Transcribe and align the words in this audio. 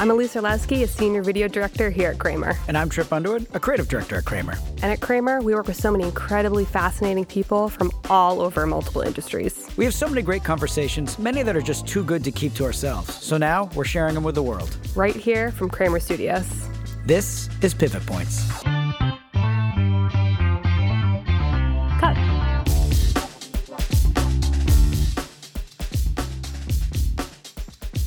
I'm 0.00 0.10
Elise 0.10 0.34
Orlowski, 0.34 0.82
a 0.82 0.88
senior 0.88 1.22
video 1.22 1.46
director 1.46 1.90
here 1.90 2.12
at 2.12 2.18
Kramer. 2.18 2.54
And 2.68 2.78
I'm 2.78 2.88
Trip 2.88 3.12
Underwood, 3.12 3.46
a 3.52 3.60
creative 3.60 3.86
director 3.86 4.16
at 4.16 4.24
Kramer. 4.24 4.54
And 4.76 4.84
at 4.84 5.00
Kramer, 5.00 5.42
we 5.42 5.54
work 5.54 5.66
with 5.66 5.76
so 5.76 5.92
many 5.92 6.04
incredibly 6.04 6.64
fascinating 6.64 7.26
people 7.26 7.68
from 7.68 7.92
all 8.08 8.40
over 8.40 8.64
multiple 8.66 9.02
industries. 9.02 9.68
We 9.76 9.84
have 9.84 9.92
so 9.92 10.08
many 10.08 10.22
great 10.22 10.42
conversations, 10.42 11.18
many 11.18 11.42
that 11.42 11.54
are 11.54 11.60
just 11.60 11.86
too 11.86 12.02
good 12.02 12.24
to 12.24 12.32
keep 12.32 12.54
to 12.54 12.64
ourselves. 12.64 13.14
So 13.22 13.36
now 13.36 13.68
we're 13.74 13.84
sharing 13.84 14.14
them 14.14 14.24
with 14.24 14.36
the 14.36 14.42
world. 14.42 14.74
Right 14.96 15.14
here 15.14 15.52
from 15.52 15.68
Kramer 15.68 16.00
Studios. 16.00 16.48
This 17.04 17.50
is 17.60 17.74
Pivot 17.74 18.06
Points. 18.06 18.48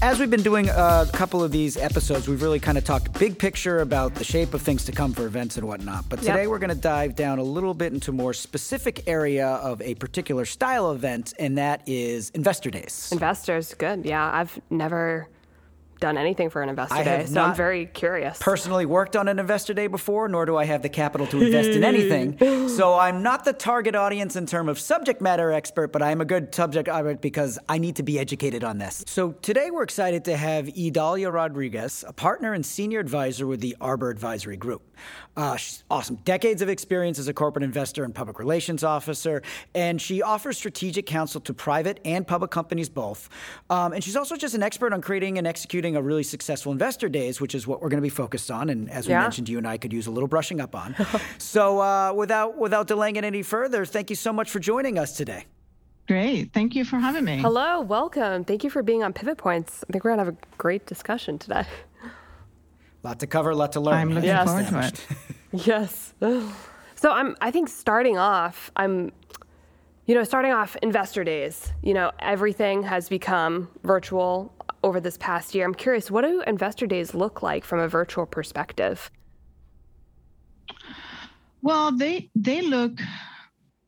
As 0.03 0.20
we've 0.20 0.30
been 0.30 0.43
doing 0.43 0.67
a 0.67 1.07
couple 1.13 1.41
of 1.41 1.53
these 1.53 1.77
episodes, 1.77 2.27
we've 2.27 2.41
really 2.41 2.59
kind 2.59 2.77
of 2.77 2.84
talked 2.84 3.17
big 3.17 3.39
picture 3.39 3.80
about 3.80 4.13
the 4.16 4.26
shape 4.26 4.53
of 4.53 4.62
things 4.62 4.84
to 4.84 4.91
come 4.91 5.13
for 5.13 5.26
events 5.26 5.55
and 5.55 5.66
whatnot. 5.66 6.09
But 6.09 6.20
today 6.20 6.41
yep. 6.41 6.49
we're 6.49 6.59
going 6.59 6.76
to 6.76 6.76
dive 6.76 7.16
down 7.16 7.39
a 7.39 7.43
little 7.43 7.73
bit 7.73 7.93
into 7.93 8.12
more 8.12 8.34
specific 8.34 9.07
area 9.07 9.48
of 9.48 9.81
a 9.81 9.95
particular 9.95 10.43
style 10.43 10.91
event, 10.91 11.34
and 11.39 11.57
that 11.57 11.88
is 11.88 12.31
investor 12.31 12.70
days. 12.70 13.13
Investors, 13.13 13.73
good. 13.76 14.05
Yeah, 14.05 14.29
I've 14.29 14.59
never 14.70 15.29
done 16.03 16.17
anything 16.17 16.49
for 16.49 16.62
an 16.62 16.67
investor 16.67 16.95
I 16.95 17.03
day, 17.03 17.25
so 17.25 17.41
I'm 17.41 17.55
very 17.55 17.85
curious. 17.85 18.38
Personally, 18.38 18.85
worked 18.85 19.16
on 19.16 19.30
an 19.30 19.39
investor 19.39 19.73
day 19.73 19.88
before, 19.88 20.27
nor 20.27 20.45
do 20.45 20.57
I 20.57 20.66
have 20.66 20.81
the 20.81 20.89
capital 20.89 21.26
to 21.27 21.41
invest 21.41 21.70
in 21.70 21.84
anything. 21.93 22.67
So 22.67 22.99
I'm 22.99 23.23
not 23.23 23.45
the 23.45 23.53
target 23.53 23.95
audience 23.95 24.35
in 24.35 24.45
terms 24.45 24.70
of 24.70 24.79
subject 24.79 25.21
matter 25.21 25.53
expert, 25.53 25.93
but 25.93 26.03
I'm 26.03 26.20
a 26.20 26.26
good 26.26 26.53
subject 26.53 26.89
expert 26.89 27.21
because 27.21 27.57
I 27.70 27.77
need 27.77 27.95
to 27.95 28.04
be 28.04 28.20
educated 28.20 28.65
on 28.65 28.79
this. 28.79 29.05
So 29.07 29.32
today 29.32 29.71
we're 29.71 29.84
excited 29.84 30.26
to 30.26 30.35
have 30.35 30.68
Idalia 30.77 31.32
Rodriguez, 31.32 32.04
a 32.05 32.12
partner 32.12 32.51
and 32.54 32.65
senior 32.65 32.99
advisor 32.99 33.48
with 33.48 33.62
the 33.62 33.77
Arbor 33.79 34.10
Advisory 34.10 34.57
Group. 34.57 34.82
Uh, 35.35 35.55
she's 35.55 35.84
awesome. 35.90 36.15
Decades 36.26 36.62
of 36.62 36.70
experience 36.70 37.17
as 37.17 37.27
a 37.29 37.34
corporate 37.34 37.63
investor 37.63 38.04
and 38.04 38.13
public 38.13 38.40
relations 38.40 38.84
officer, 38.84 39.41
and 39.73 40.01
she 40.01 40.21
offers 40.21 40.57
strategic 40.57 41.05
counsel 41.05 41.41
to 41.41 41.54
private 41.54 41.99
and 42.04 42.27
public 42.27 42.51
companies 42.51 42.90
both. 42.90 43.29
Um, 43.70 43.93
and 43.93 44.04
she's 44.04 44.15
also 44.15 44.35
just 44.35 44.54
an 44.54 44.63
expert 44.63 44.93
on 44.93 45.01
creating 45.01 45.38
and 45.38 45.48
executing 45.48 45.93
a 45.96 46.02
really 46.02 46.24
successful 46.24 46.72
investor 46.72 47.10
days, 47.10 47.40
which 47.41 47.55
is 47.55 47.68
what 47.68 47.82
we're 47.82 47.90
going 47.90 48.02
to 48.02 48.04
be 48.04 48.10
focused 48.10 48.52
on. 48.52 48.70
And 48.70 48.90
as 48.90 49.08
we 49.08 49.13
yeah. 49.13 49.22
mentioned, 49.22 49.49
you 49.49 49.58
and 49.58 49.68
I 49.68 49.77
could 49.77 49.94
use 49.94 50.08
a 50.08 50.12
little 50.12 50.27
brushing 50.27 50.62
up 50.62 50.76
on. 50.76 50.96
so 51.38 51.80
uh, 51.80 52.13
without 52.13 52.58
without 52.58 52.88
delaying 52.88 53.16
it 53.16 53.24
any 53.24 53.44
further, 53.44 53.85
thank 53.85 54.10
you 54.10 54.16
so 54.16 54.34
much 54.34 54.50
for 54.50 54.60
joining 54.60 54.98
us 54.98 55.16
today. 55.16 55.46
Great. 56.08 56.52
Thank 56.52 56.76
you 56.76 56.84
for 56.84 56.98
having 56.98 57.24
me. 57.24 57.38
Hello, 57.38 57.80
welcome. 57.80 58.44
Thank 58.44 58.63
you 58.63 58.70
for 58.70 58.84
being 58.84 59.04
on 59.04 59.13
Pivot 59.13 59.38
Points. 59.38 59.85
I 59.88 59.94
think 59.94 60.04
we're 60.04 60.12
going 60.12 60.20
to 60.20 60.26
have 60.26 60.34
a 60.34 60.58
great 60.58 60.85
discussion 60.85 61.40
today. 61.40 61.66
A 62.04 62.10
lot 63.07 63.20
to 63.20 63.28
cover, 63.28 63.52
a 63.52 63.55
lot 63.55 63.72
to 63.74 63.80
learn. 63.80 63.96
I'm 63.96 64.09
looking 64.09 64.25
yes. 64.25 64.46
forward 64.46 64.68
to 64.68 64.88
it. 64.88 65.07
yes. 65.68 66.13
So 66.96 67.12
I'm 67.12 67.35
I 67.41 67.52
think 67.52 67.68
starting 67.68 68.18
off, 68.18 68.72
I'm 68.78 69.12
you 70.06 70.16
know, 70.16 70.24
starting 70.24 70.52
off 70.52 70.75
investor 70.81 71.24
days, 71.24 71.72
you 71.81 71.94
know, 71.94 72.12
everything 72.19 72.84
has 72.84 73.09
become 73.09 73.69
virtual 73.84 74.53
over 74.84 75.00
this 75.00 75.17
past 75.17 75.56
year. 75.56 75.66
I'm 75.66 75.73
curious, 75.73 76.12
what 76.12 76.23
do 76.23 76.41
investor 76.45 76.85
days 76.85 77.13
look 77.13 77.41
like 77.41 77.63
from 77.63 77.79
a 77.79 77.88
virtual 77.88 78.25
perspective? 78.25 79.09
Well, 81.62 81.95
they 81.95 82.29
they 82.35 82.62
look 82.62 83.00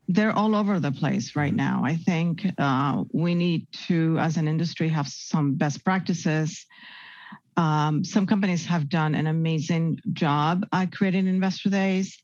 they're 0.07 0.31
all 0.31 0.55
over 0.55 0.79
the 0.79 0.91
place 0.91 1.35
right 1.35 1.53
now. 1.53 1.81
I 1.83 1.95
think 1.95 2.45
uh, 2.59 3.03
we 3.11 3.33
need 3.33 3.67
to, 3.87 4.19
as 4.19 4.37
an 4.37 4.47
industry, 4.47 4.87
have 4.89 5.07
some 5.07 5.55
best 5.55 5.83
practices 5.83 6.65
um, 7.57 8.03
some 8.03 8.25
companies 8.25 8.65
have 8.65 8.89
done 8.89 9.15
an 9.15 9.27
amazing 9.27 9.99
job 10.13 10.65
at 10.73 10.91
creating 10.91 11.27
investor 11.27 11.69
days. 11.69 12.17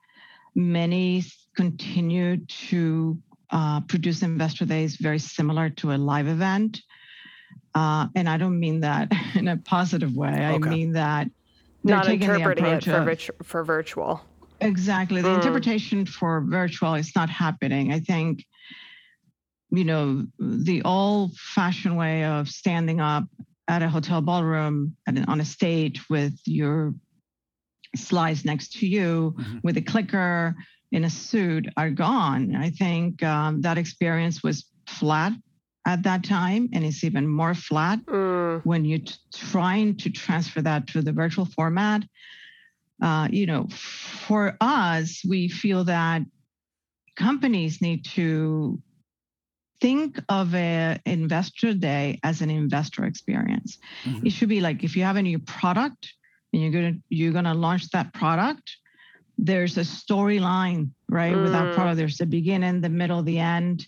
Many 0.56 1.24
continue 1.56 2.46
to 2.70 3.18
uh, 3.50 3.82
produce 3.82 4.24
investor 4.24 4.66
days 4.66 4.98
very 4.98 5.20
similar 5.20 5.70
to 5.70 5.94
a 5.94 5.98
live 5.98 6.28
event. 6.28 6.82
Uh, 7.74 8.08
and 8.16 8.28
I 8.28 8.38
don't 8.38 8.60
mean 8.60 8.82
that 8.82 9.12
in 9.36 9.48
a 9.48 9.58
positive 9.58 10.16
way. 10.16 10.30
Okay. 10.30 10.68
I 10.68 10.72
mean 10.72 10.94
that 10.94 11.28
they're 11.84 11.96
not 11.96 12.10
interpreting 12.10 12.66
it 12.66 12.84
for, 12.84 13.10
of, 13.10 13.20
for 13.44 13.64
virtual. 13.64 14.22
Exactly. 14.60 15.22
The 15.22 15.30
mm. 15.30 15.36
interpretation 15.36 16.06
for 16.06 16.42
virtual 16.42 16.94
is 16.94 17.16
not 17.16 17.30
happening. 17.30 17.92
I 17.92 18.00
think, 18.00 18.46
you 19.72 19.84
know, 19.84 20.28
the 20.40 20.84
old 20.84 21.36
fashioned 21.36 21.98
way 21.98 22.24
of 22.24 22.48
standing 22.48 23.02
up 23.02 23.24
at 23.68 23.82
a 23.82 23.90
hotel 23.90 24.22
ballroom 24.22 24.96
an, 25.08 25.26
on 25.26 25.42
a 25.42 25.46
stage 25.46 26.04
with 26.10 26.34
your 26.46 26.94
slides 27.96 28.46
next 28.46 28.74
to 28.74 28.88
you 28.88 29.34
mm-hmm. 29.38 29.58
with 29.64 29.78
a 29.78 29.82
clicker 29.82 30.56
in 30.92 31.06
a 31.06 31.10
suit 31.10 31.68
are 31.78 31.90
gone. 31.90 32.56
I 32.56 32.70
think 32.70 33.24
um, 33.24 33.62
that 33.62 33.78
experience 33.78 34.44
was 34.44 34.66
flat 34.88 35.34
at 35.86 36.04
that 36.04 36.24
time, 36.24 36.70
and 36.74 36.86
it's 36.86 37.04
even 37.04 37.28
more 37.28 37.54
flat 37.54 38.00
mm. 38.06 38.64
when 38.64 38.86
you're 38.86 39.00
t- 39.00 39.16
trying 39.34 39.98
to 39.98 40.10
transfer 40.10 40.62
that 40.62 40.88
to 40.88 41.02
the 41.02 41.12
virtual 41.12 41.46
format. 41.46 42.04
Uh, 43.02 43.28
you 43.32 43.48
know, 43.48 43.68
for 43.70 44.56
us, 44.62 45.24
we 45.28 45.48
feel 45.48 45.84
that 45.86 46.22
companies 47.16 47.82
need 47.82 48.06
to 48.06 48.80
think 49.80 50.20
of 50.30 50.54
an 50.54 51.00
investor 51.06 51.74
day 51.74 52.20
as 52.24 52.42
an 52.42 52.52
investor 52.52 53.04
experience. 53.04 53.80
Mm-hmm. 54.04 54.28
It 54.28 54.34
should 54.34 54.50
be 54.50 54.62
like 54.62 54.84
if 54.84 54.96
you 54.96 55.04
have 55.04 55.16
a 55.16 55.22
new 55.22 55.40
product 55.40 56.14
and 56.54 56.62
you're 56.62 56.72
gonna 56.72 56.98
you're 57.10 57.34
gonna 57.34 57.56
launch 57.56 57.90
that 57.90 58.14
product, 58.14 58.78
there's 59.38 59.78
a 59.78 59.82
storyline, 59.82 60.92
right? 61.10 61.34
Mm. 61.34 61.42
With 61.42 61.52
that 61.54 61.74
product, 61.74 61.98
there's 61.98 62.18
the 62.18 62.28
beginning, 62.28 62.82
the 62.82 62.90
middle, 62.90 63.24
the 63.24 63.40
end, 63.40 63.88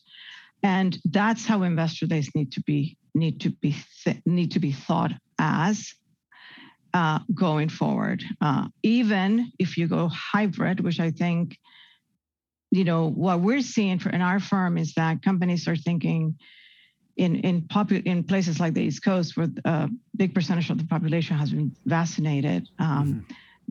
and 0.63 0.97
that's 1.05 1.45
how 1.45 1.63
investor 1.63 2.07
days 2.07 2.29
need 2.33 2.51
to 2.53 2.61
be 2.61 2.97
need 3.13 3.41
to 3.41 3.49
be 3.49 3.75
th- 4.03 4.21
need 4.25 4.51
to 4.51 4.59
be 4.59 4.71
thought 4.71 5.11
as 5.37 5.93
uh, 6.93 7.19
going 7.33 7.69
forward. 7.69 8.23
Uh, 8.41 8.67
even 8.81 9.51
if 9.59 9.77
you 9.77 9.87
go 9.87 10.07
hybrid, 10.07 10.79
which 10.79 10.99
I 10.99 11.11
think 11.11 11.57
you 12.73 12.83
know, 12.83 13.07
what 13.07 13.39
we're 13.39 13.61
seeing 13.61 13.99
for, 13.99 14.09
in 14.09 14.23
our 14.23 14.39
firm 14.39 14.79
is 14.79 14.95
that 14.95 15.21
companies 15.21 15.67
are 15.67 15.75
thinking 15.75 16.35
in 17.15 17.35
in 17.35 17.61
popu- 17.61 18.03
in 18.03 18.23
places 18.23 18.59
like 18.59 18.73
the 18.73 18.81
East 18.81 19.03
Coast, 19.03 19.37
where 19.37 19.47
a 19.63 19.87
big 20.15 20.33
percentage 20.33 20.71
of 20.71 20.79
the 20.79 20.85
population 20.85 21.37
has 21.37 21.51
been 21.51 21.75
vaccinated, 21.85 22.67
um, 22.79 22.89
mm-hmm. 22.89 23.19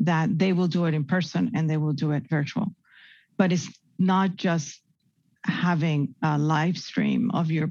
that 0.04 0.38
they 0.38 0.52
will 0.52 0.68
do 0.68 0.84
it 0.84 0.94
in 0.94 1.02
person 1.02 1.50
and 1.56 1.68
they 1.68 1.78
will 1.78 1.92
do 1.92 2.12
it 2.12 2.30
virtual. 2.30 2.68
But 3.36 3.50
it's 3.50 3.68
not 3.98 4.36
just 4.36 4.80
having 5.44 6.14
a 6.22 6.38
live 6.38 6.78
stream 6.78 7.30
of 7.32 7.50
your 7.50 7.70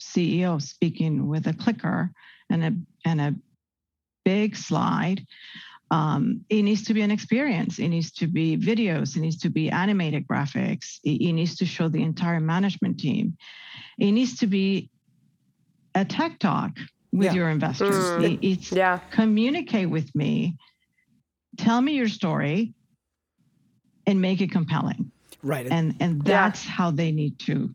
CEO 0.00 0.60
speaking 0.60 1.26
with 1.26 1.46
a 1.46 1.54
clicker 1.54 2.10
and 2.50 2.64
a 2.64 2.72
and 3.08 3.20
a 3.20 3.34
big 4.24 4.56
slide 4.56 5.24
um, 5.90 6.44
it 6.48 6.62
needs 6.62 6.82
to 6.84 6.94
be 6.94 7.02
an 7.02 7.10
experience. 7.10 7.78
It 7.78 7.88
needs 7.88 8.10
to 8.12 8.26
be 8.26 8.56
videos. 8.56 9.16
It 9.16 9.20
needs 9.20 9.38
to 9.38 9.50
be 9.50 9.70
animated 9.70 10.26
graphics. 10.26 10.98
It, 11.04 11.22
it 11.22 11.32
needs 11.32 11.56
to 11.56 11.66
show 11.66 11.88
the 11.88 12.02
entire 12.02 12.40
management 12.40 12.98
team. 12.98 13.36
It 13.98 14.12
needs 14.12 14.38
to 14.38 14.46
be 14.46 14.90
a 15.94 16.04
tech 16.04 16.38
talk 16.38 16.72
with 17.12 17.26
yeah. 17.26 17.34
your 17.34 17.50
investors. 17.50 17.94
Mm. 17.94 18.32
It, 18.34 18.46
it's 18.46 18.72
yeah. 18.72 18.98
communicate 19.10 19.88
with 19.88 20.12
me, 20.14 20.56
tell 21.56 21.80
me 21.80 21.92
your 21.92 22.08
story, 22.08 22.74
and 24.06 24.20
make 24.20 24.40
it 24.40 24.50
compelling. 24.50 25.12
Right. 25.46 25.66
And 25.70 25.94
and 26.00 26.22
that's 26.22 26.64
yeah. 26.64 26.72
how 26.72 26.90
they 26.90 27.12
need 27.12 27.38
to 27.40 27.70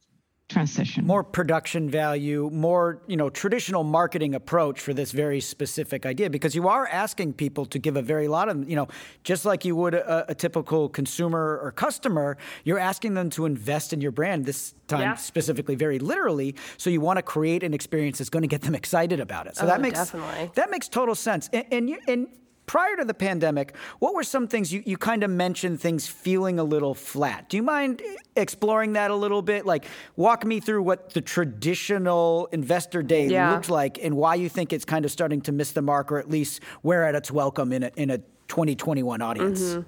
transition. 0.50 1.07
More 1.07 1.23
production 1.23 1.89
value, 1.89 2.50
more, 2.51 3.01
you 3.07 3.15
know, 3.15 3.29
traditional 3.29 3.83
marketing 3.83 4.35
approach 4.35 4.81
for 4.81 4.94
this 4.94 5.12
very 5.12 5.39
specific 5.39 6.06
idea 6.06 6.29
because 6.29 6.53
you 6.56 6.68
are 6.68 6.88
asking 6.88 7.33
people 7.33 7.65
to 7.68 7.79
give 7.79 7.95
a 7.95 8.01
very 8.01 8.27
lot 8.27 8.50
of, 8.50 8.69
you 8.69 8.75
know, 8.75 8.88
just 9.23 9.45
like 9.45 9.63
you 9.63 9.75
would 9.75 9.94
a, 9.94 10.31
a 10.31 10.35
typical 10.35 10.89
consumer 10.89 11.59
or 11.63 11.71
customer, 11.71 12.38
you're 12.65 12.79
asking 12.79 13.13
them 13.13 13.29
to 13.29 13.45
invest 13.45 13.94
in 13.94 14.01
your 14.01 14.12
brand 14.12 14.45
this 14.45 14.74
time 14.88 15.01
yeah. 15.01 15.15
specifically 15.15 15.75
very 15.75 16.00
literally, 16.00 16.56
so 16.77 16.89
you 16.89 17.00
want 17.00 17.17
to 17.17 17.24
create 17.24 17.63
an 17.63 17.74
experience 17.74 18.17
that's 18.17 18.29
going 18.29 18.44
to 18.44 18.47
get 18.47 18.62
them 18.62 18.75
excited 18.75 19.21
about 19.21 19.47
it. 19.47 19.56
So 19.56 19.63
oh, 19.63 19.67
that 19.67 19.79
makes 19.79 20.00
definitely. 20.00 20.51
that 20.56 20.69
makes 20.69 20.89
total 20.89 21.15
sense. 21.15 21.50
And 21.53 21.65
and, 21.71 21.89
you, 21.89 21.97
and 22.07 22.27
prior 22.71 22.95
to 22.95 23.03
the 23.03 23.13
pandemic, 23.13 23.75
what 24.00 24.15
were 24.15 24.23
some 24.23 24.47
things 24.47 24.71
you, 24.71 24.81
you 24.85 24.95
kind 24.95 25.25
of 25.25 25.29
mentioned 25.29 25.81
things 25.81 26.07
feeling 26.07 26.57
a 26.57 26.63
little 26.63 26.95
flat? 26.95 27.50
Do 27.50 27.57
you 27.57 27.63
mind 27.63 28.01
exploring 28.38 28.94
that 28.94 29.12
a 29.12 29.15
little 29.15 29.41
bit? 29.41 29.65
Like, 29.65 29.83
walk 30.15 30.45
me 30.45 30.62
through 30.62 30.81
what 30.83 31.09
the 31.09 31.19
traditional 31.19 32.47
investor 32.53 33.03
day 33.03 33.27
yeah. 33.27 33.51
looked 33.51 33.69
like 33.69 34.01
and 34.01 34.15
why 34.15 34.35
you 34.35 34.47
think 34.47 34.71
it's 34.71 34.85
kind 34.85 35.03
of 35.03 35.12
starting 35.12 35.41
to 35.41 35.51
miss 35.51 35.73
the 35.73 35.81
mark 35.81 36.13
or 36.13 36.18
at 36.18 36.29
least 36.29 36.62
where 36.81 37.03
at 37.03 37.13
its 37.13 37.29
welcome 37.29 37.73
in 37.73 37.83
a, 37.83 37.91
in 37.97 38.09
a 38.09 38.19
2021 38.47 39.21
audience. 39.21 39.62
Mm-hmm. 39.62 39.81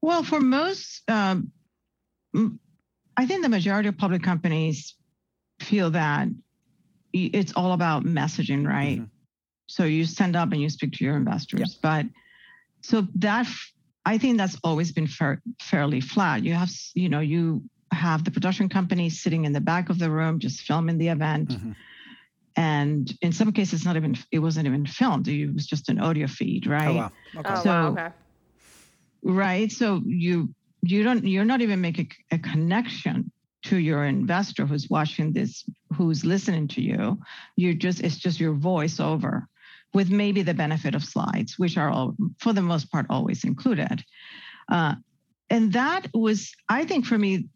Well, 0.00 0.22
for 0.22 0.38
most, 0.38 1.02
um, 1.10 1.50
I 3.16 3.26
think 3.26 3.42
the 3.42 3.48
majority 3.48 3.88
of 3.88 3.98
public 3.98 4.22
companies 4.22 4.94
feel 5.58 5.90
that 5.90 6.28
it's 7.12 7.52
all 7.56 7.72
about 7.72 8.04
messaging, 8.04 8.64
right? 8.64 8.98
Mm-hmm 8.98 9.21
So 9.66 9.84
you 9.84 10.04
stand 10.04 10.36
up 10.36 10.52
and 10.52 10.60
you 10.60 10.68
speak 10.68 10.92
to 10.94 11.04
your 11.04 11.16
investors. 11.16 11.78
But 11.82 12.06
so 12.82 13.06
that 13.16 13.46
I 14.04 14.18
think 14.18 14.38
that's 14.38 14.58
always 14.64 14.92
been 14.92 15.06
fair, 15.06 15.40
fairly 15.60 16.00
flat. 16.00 16.42
You 16.42 16.54
have, 16.54 16.70
you 16.94 17.08
know, 17.08 17.20
you 17.20 17.62
have 17.92 18.24
the 18.24 18.30
production 18.30 18.68
company 18.68 19.10
sitting 19.10 19.44
in 19.44 19.52
the 19.52 19.60
back 19.60 19.90
of 19.90 19.98
the 19.98 20.10
room 20.10 20.38
just 20.38 20.62
filming 20.62 20.98
the 20.98 21.08
event. 21.08 21.50
Mm-hmm. 21.50 21.72
And 22.56 23.12
in 23.22 23.32
some 23.32 23.52
cases, 23.52 23.84
not 23.84 23.96
even 23.96 24.16
it 24.30 24.40
wasn't 24.40 24.66
even 24.66 24.84
filmed. 24.84 25.28
It 25.28 25.54
was 25.54 25.66
just 25.66 25.88
an 25.88 25.98
audio 26.00 26.26
feed, 26.26 26.66
right? 26.66 26.88
Oh, 26.88 26.94
wow. 26.94 27.12
Okay. 27.38 27.54
Oh, 27.54 27.62
so, 27.62 27.70
wow. 27.70 27.92
Okay. 27.92 28.08
Right. 29.22 29.72
So 29.72 30.02
you 30.04 30.52
you 30.82 31.04
don't 31.04 31.24
you're 31.24 31.44
not 31.44 31.60
even 31.60 31.80
making 31.80 32.10
a 32.30 32.38
connection 32.38 33.30
to 33.64 33.78
your 33.78 34.04
investor 34.04 34.66
who's 34.66 34.90
watching 34.90 35.32
this, 35.32 35.64
who's 35.96 36.24
listening 36.24 36.66
to 36.68 36.82
you. 36.82 37.18
You 37.56 37.74
just 37.74 38.00
it's 38.00 38.16
just 38.16 38.40
your 38.40 38.54
voice 38.54 38.98
over 38.98 39.46
with 39.94 40.10
maybe 40.10 40.42
the 40.42 40.54
benefit 40.54 40.94
of 40.94 41.04
slides, 41.04 41.58
which 41.58 41.76
are 41.76 41.90
all, 41.90 42.14
for 42.38 42.52
the 42.52 42.62
most 42.62 42.90
part 42.90 43.06
always 43.10 43.44
included. 43.44 44.02
Uh, 44.70 44.94
and 45.50 45.72
that 45.72 46.06
was, 46.14 46.52
I 46.68 46.84
think, 46.84 47.04
for 47.04 47.18
me, 47.18 47.48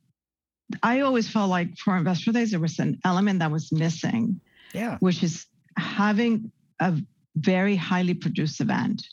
I 0.83 1.01
always 1.01 1.29
felt 1.29 1.49
like 1.49 1.77
for 1.79 1.97
investor 1.97 2.33
days 2.33 2.51
there 2.51 2.61
was 2.61 2.79
an 2.79 2.99
element 3.05 3.39
that 3.39 3.51
was 3.51 3.73
missing. 3.73 4.41
Yeah. 4.75 4.99
Which 5.01 5.23
is 5.23 5.47
having 5.79 6.51
a 6.81 6.95
very 7.37 7.77
highly 7.77 8.15
produced 8.15 8.61
event. 8.61 9.07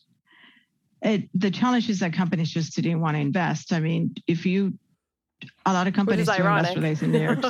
It, 1.01 1.29
the 1.33 1.51
challenge 1.51 1.89
is 1.89 1.99
that 1.99 2.13
companies 2.13 2.49
just 2.49 2.75
didn't 2.75 3.01
want 3.01 3.15
to 3.15 3.21
invest. 3.21 3.71
I 3.73 3.79
mean, 3.79 4.15
if 4.27 4.45
you 4.45 4.77
a 5.65 5.73
lot 5.73 5.87
of 5.87 5.93
companies 5.93 6.27
do 6.27 6.33
investor 6.33 6.81
days 6.81 7.01
in 7.01 7.11
New 7.11 7.21
York. 7.21 7.43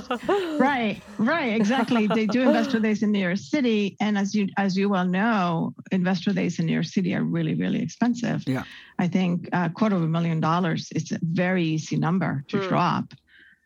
right, 0.60 1.02
right, 1.18 1.54
exactly. 1.54 2.08
They 2.08 2.26
do 2.26 2.42
investor 2.42 2.80
days 2.80 3.04
in 3.04 3.12
New 3.12 3.20
York 3.20 3.38
City, 3.38 3.96
and 4.00 4.18
as 4.18 4.34
you 4.36 4.48
as 4.58 4.78
you 4.78 4.90
well 4.90 5.06
know, 5.06 5.74
investor 5.92 6.34
days 6.34 6.60
in 6.60 6.66
New 6.66 6.74
York 6.74 6.86
City 6.86 7.16
are 7.16 7.24
really 7.24 7.56
really 7.56 7.82
expensive. 7.82 8.44
Yeah, 8.48 8.64
I 9.00 9.08
think 9.08 9.50
a 9.54 9.70
quarter 9.70 9.96
of 9.96 10.04
a 10.04 10.08
million 10.08 10.40
dollars 10.40 10.90
is 10.96 11.12
a 11.12 11.20
very 11.22 11.64
easy 11.64 11.98
number 11.98 12.44
to 12.50 12.58
mm. 12.58 12.68
drop. 12.68 13.14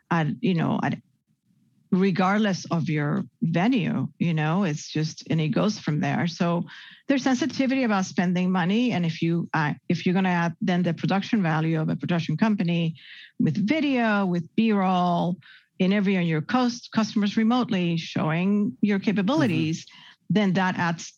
At 0.09 0.27
you 0.41 0.53
know 0.53 0.79
at 0.83 0.97
regardless 1.91 2.65
of 2.65 2.89
your 2.89 3.23
venue 3.41 4.07
you 4.19 4.33
know 4.33 4.63
it's 4.63 4.89
just 4.89 5.23
and 5.29 5.39
it 5.39 5.49
goes 5.49 5.79
from 5.79 5.99
there 5.99 6.27
so 6.27 6.63
there's 7.07 7.23
sensitivity 7.23 7.83
about 7.83 8.05
spending 8.05 8.51
money 8.51 8.91
and 8.91 9.05
if 9.05 9.21
you 9.21 9.49
uh, 9.53 9.73
if 9.87 10.05
you're 10.05 10.13
going 10.13 10.25
to 10.25 10.29
add 10.29 10.53
then 10.61 10.83
the 10.83 10.93
production 10.93 11.41
value 11.41 11.79
of 11.79 11.89
a 11.89 11.95
production 11.95 12.35
company 12.35 12.95
with 13.39 13.55
video 13.55 14.25
with 14.25 14.43
b-roll 14.55 15.37
interviewing 15.79 16.27
your 16.27 16.41
cost 16.41 16.89
customers 16.91 17.37
remotely 17.37 17.95
showing 17.95 18.75
your 18.81 18.99
capabilities 18.99 19.85
mm-hmm. 19.85 20.33
then 20.33 20.53
that 20.53 20.77
adds 20.77 21.13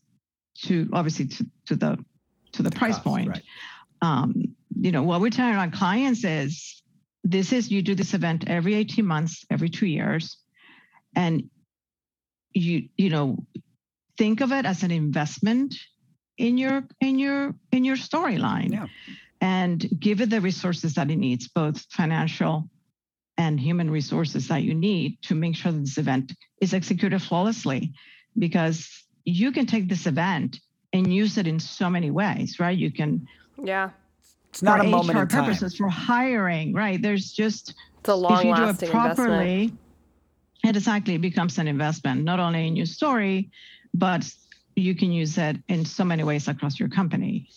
to 0.56 0.88
obviously 0.94 1.25
to, 1.25 1.45
to 1.66 1.75
the 1.75 1.98
to 2.51 2.62
the, 2.62 2.69
the 2.69 2.75
price 2.75 2.95
cost, 2.95 3.06
point 3.06 3.30
right. 3.30 3.44
um, 4.04 4.36
you 4.80 4.92
know 4.92 5.01
what 5.01 5.19
we're 5.19 5.30
telling 5.31 5.56
our 5.56 5.71
clients 5.71 6.24
is 6.24 6.83
this 7.24 7.51
is 7.51 7.71
you 7.71 7.81
do 7.81 7.95
this 7.95 8.13
event 8.13 8.48
every 8.48 8.75
18 8.75 9.04
months 9.04 9.45
every 9.50 9.69
two 9.69 9.88
years 9.88 10.38
and 11.19 11.50
you 12.54 12.88
you 12.98 13.10
know 13.10 13.38
think 14.18 14.42
of 14.42 14.51
it 14.51 14.66
as 14.66 14.83
an 14.83 14.92
investment 14.92 15.75
in 16.38 16.57
your 16.57 16.83
in 17.01 17.19
your 17.19 17.54
in 17.71 17.83
your 17.83 17.98
storyline 17.98 18.71
yeah. 18.71 18.88
and 19.42 19.88
give 20.00 20.21
it 20.21 20.30
the 20.30 20.42
resources 20.42 20.94
that 20.95 21.12
it 21.12 21.18
needs 21.18 21.48
both 21.48 21.86
financial 21.92 22.69
and 23.38 23.60
human 23.60 23.89
resources 23.89 24.48
that 24.50 24.63
you 24.63 24.74
need 24.74 25.21
to 25.21 25.33
make 25.36 25.56
sure 25.56 25.71
that 25.71 25.80
this 25.80 25.98
event 25.98 26.33
is 26.62 26.74
executed 26.74 27.21
flawlessly. 27.21 27.94
Because 28.38 29.06
you 29.24 29.54
can 29.54 29.66
take 29.66 29.88
this 29.88 30.06
event 30.06 30.60
and 30.92 31.13
use 31.13 31.38
it 31.38 31.48
in 31.48 31.60
so 31.60 31.89
many 31.89 32.12
ways 32.12 32.60
right? 32.60 32.77
You 32.77 32.92
can 32.92 33.27
yeah. 33.62 33.89
It's 34.50 34.63
not 34.63 34.80
a 34.80 34.83
moment 34.83 35.18
HR 35.18 35.21
in 35.21 35.27
time. 35.27 35.44
purposes 35.44 35.75
for 35.75 35.89
hiring 35.89 36.74
right? 36.74 37.01
There's 37.01 37.31
just 37.31 37.75
it's 38.00 38.10
a 38.10 38.16
long 38.16 38.39
if 38.39 38.45
you 38.45 38.56
do 38.56 38.86
it 38.86 38.92
properly 38.92 39.62
investment 39.63 39.88
it 40.63 40.75
exactly 40.75 41.17
becomes 41.17 41.57
an 41.57 41.67
investment, 41.67 42.23
not 42.23 42.39
only 42.39 42.67
in 42.67 42.75
your 42.75 42.85
story, 42.85 43.50
but 43.94 44.29
you 44.75 44.95
can 44.95 45.11
use 45.11 45.38
it 45.38 45.57
in 45.67 45.85
so 45.85 46.03
many 46.03 46.23
ways 46.23 46.47
across 46.47 46.79
your 46.79 46.89
company. 46.89 47.50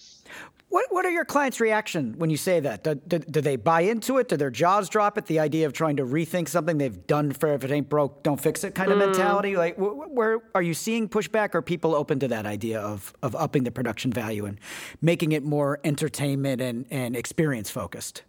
What, 0.72 0.86
what 0.88 1.04
are 1.04 1.10
your 1.10 1.26
clients' 1.26 1.60
reaction 1.60 2.14
when 2.16 2.30
you 2.30 2.38
say 2.38 2.58
that? 2.60 2.82
Do, 2.82 2.94
do, 2.94 3.18
do, 3.18 3.42
they 3.42 3.56
buy 3.56 3.82
into 3.82 4.16
it? 4.16 4.28
Do 4.28 4.38
their 4.38 4.50
jaws 4.50 4.88
drop 4.88 5.18
at 5.18 5.26
the 5.26 5.38
idea 5.38 5.66
of 5.66 5.74
trying 5.74 5.96
to 5.96 6.02
rethink 6.06 6.48
something 6.48 6.78
they've 6.78 7.06
done 7.06 7.32
for 7.32 7.52
if 7.52 7.62
it 7.62 7.70
ain't 7.70 7.90
broke, 7.90 8.22
don't 8.22 8.40
fix 8.40 8.64
it 8.64 8.74
kind 8.74 8.90
of 8.90 8.96
mm. 8.96 9.06
mentality? 9.06 9.54
Like, 9.54 9.76
wh- 9.76 10.10
where 10.10 10.40
are 10.54 10.62
you 10.62 10.72
seeing 10.72 11.10
pushback? 11.10 11.54
Are 11.54 11.60
people 11.60 11.94
open 11.94 12.20
to 12.20 12.28
that 12.28 12.46
idea 12.46 12.80
of 12.80 13.12
of 13.22 13.36
upping 13.36 13.64
the 13.64 13.70
production 13.70 14.14
value 14.14 14.46
and 14.46 14.58
making 15.02 15.32
it 15.32 15.44
more 15.44 15.78
entertainment 15.84 16.62
and 16.62 16.86
and 16.90 17.16
experience 17.16 17.70
focused? 17.70 18.22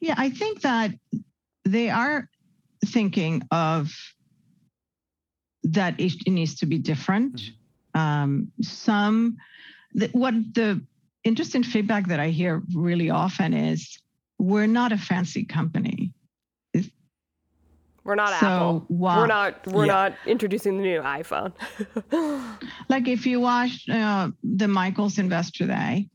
Yeah, 0.00 0.14
I 0.18 0.28
think 0.28 0.60
that 0.60 0.90
they 1.64 1.88
are 1.88 2.28
thinking 2.84 3.42
of 3.50 3.92
that 5.64 5.98
it, 5.98 6.12
needs 6.26 6.56
to 6.56 6.66
be 6.66 6.78
different. 6.78 7.36
Mm-hmm. 7.36 8.00
Um, 8.00 8.52
some, 8.62 9.38
the, 9.92 10.08
what 10.12 10.34
the 10.54 10.82
interesting 11.24 11.62
feedback 11.62 12.08
that 12.08 12.20
I 12.20 12.28
hear 12.28 12.62
really 12.74 13.10
often 13.10 13.54
is 13.54 13.98
we're 14.38 14.66
not 14.66 14.92
a 14.92 14.98
fancy 14.98 15.44
company. 15.44 16.12
We're 18.08 18.14
not 18.14 18.40
so, 18.40 18.46
Apple. 18.46 18.86
Wow. 18.88 19.18
We're 19.18 19.26
not. 19.26 19.66
We're 19.66 19.84
yeah. 19.84 19.92
not 19.92 20.14
introducing 20.24 20.78
the 20.78 20.82
new 20.82 21.02
iPhone. 21.02 21.52
like 22.88 23.06
if 23.06 23.26
you 23.26 23.38
watched 23.38 23.90
uh, 23.90 24.30
the 24.42 24.66
Michaels 24.66 25.18
Investor 25.18 25.66
Day, 25.66 26.08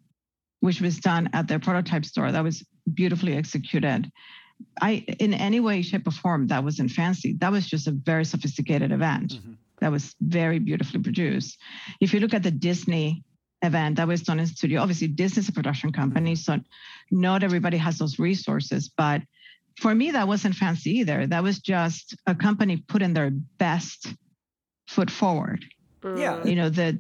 which 0.61 0.81
was 0.81 0.97
done 0.97 1.29
at 1.33 1.47
their 1.47 1.59
prototype 1.59 2.03
store, 2.03 2.31
that 2.31 2.43
was 2.43 2.65
beautifully 2.91 3.35
executed. 3.35 4.11
I, 4.81 5.05
in 5.19 5.33
any 5.33 5.59
way, 5.59 5.81
shape, 5.81 6.07
or 6.07 6.11
form, 6.11 6.47
that 6.47 6.63
wasn't 6.63 6.91
fancy. 6.91 7.33
That 7.39 7.51
was 7.51 7.67
just 7.67 7.87
a 7.87 7.91
very 7.91 8.25
sophisticated 8.25 8.91
event 8.91 9.33
mm-hmm. 9.33 9.53
that 9.79 9.91
was 9.91 10.15
very 10.21 10.59
beautifully 10.59 11.01
produced. 11.01 11.59
If 11.99 12.13
you 12.13 12.19
look 12.19 12.33
at 12.33 12.43
the 12.43 12.51
Disney 12.51 13.23
event 13.61 13.95
that 13.97 14.07
was 14.07 14.21
done 14.23 14.39
in 14.39 14.45
studio, 14.45 14.81
obviously 14.81 15.07
Disney's 15.07 15.49
a 15.49 15.53
production 15.53 15.91
company, 15.91 16.33
mm-hmm. 16.33 16.61
so 16.61 16.63
not 17.11 17.43
everybody 17.43 17.77
has 17.77 17.97
those 17.97 18.19
resources. 18.19 18.89
But 18.89 19.21
for 19.79 19.93
me, 19.93 20.11
that 20.11 20.27
wasn't 20.27 20.55
fancy 20.55 20.99
either. 20.99 21.27
That 21.27 21.43
was 21.43 21.59
just 21.59 22.15
a 22.27 22.35
company 22.35 22.77
putting 22.77 23.13
their 23.13 23.31
best 23.57 24.13
foot 24.87 25.09
forward. 25.09 25.65
Yeah, 26.03 26.43
you 26.43 26.55
know 26.55 26.69
the 26.69 26.99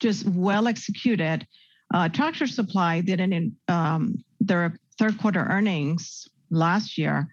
just 0.00 0.26
well 0.26 0.68
executed. 0.68 1.46
Uh, 1.92 2.08
Tractor 2.08 2.46
Supply 2.46 3.00
did 3.00 3.20
an 3.20 3.56
um, 3.68 4.24
their 4.40 4.76
third 4.98 5.18
quarter 5.18 5.40
earnings 5.40 6.26
last 6.50 6.98
year 6.98 7.28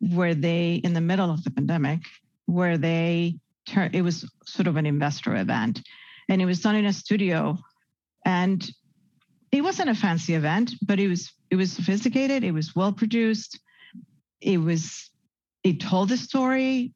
where 0.00 0.34
they 0.34 0.74
in 0.84 0.92
the 0.92 1.00
middle 1.00 1.30
of 1.30 1.42
the 1.44 1.50
pandemic 1.50 2.00
where 2.46 2.78
they 2.78 3.36
it 3.92 4.02
was 4.02 4.28
sort 4.44 4.68
of 4.68 4.76
an 4.76 4.86
investor 4.86 5.34
event. 5.34 5.82
And 6.28 6.40
it 6.40 6.46
was 6.46 6.60
done 6.60 6.76
in 6.76 6.86
a 6.86 6.92
studio. 6.92 7.58
And 8.24 8.68
it 9.52 9.62
wasn't 9.62 9.90
a 9.90 9.94
fancy 9.94 10.34
event 10.34 10.72
but 10.82 11.00
it 11.00 11.08
was 11.08 11.32
it 11.50 11.56
was 11.56 11.72
sophisticated. 11.72 12.44
It 12.44 12.52
was 12.52 12.74
well 12.74 12.92
produced. 12.92 13.58
It 14.40 14.58
was 14.58 15.10
it 15.62 15.80
told 15.80 16.08
the 16.08 16.16
story. 16.16 16.92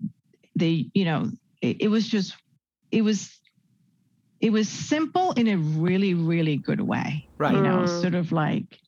They 0.57 0.91
you 0.95 1.05
know 1.05 1.31
it, 1.63 1.83
it 1.83 1.89
was 1.89 2.09
just 2.09 2.37
it 2.91 3.03
was 3.03 3.37
it 4.41 4.51
was 4.51 4.69
simple 4.69 5.33
in 5.33 5.49
a 5.49 5.57
really 5.57 6.15
really 6.15 6.57
good 6.57 6.81
way. 6.81 7.29
Right 7.39 7.55
you 7.55 7.63
know 7.63 7.85
mm. 7.85 8.01
sort 8.01 8.15
of 8.15 8.33
like 8.33 8.79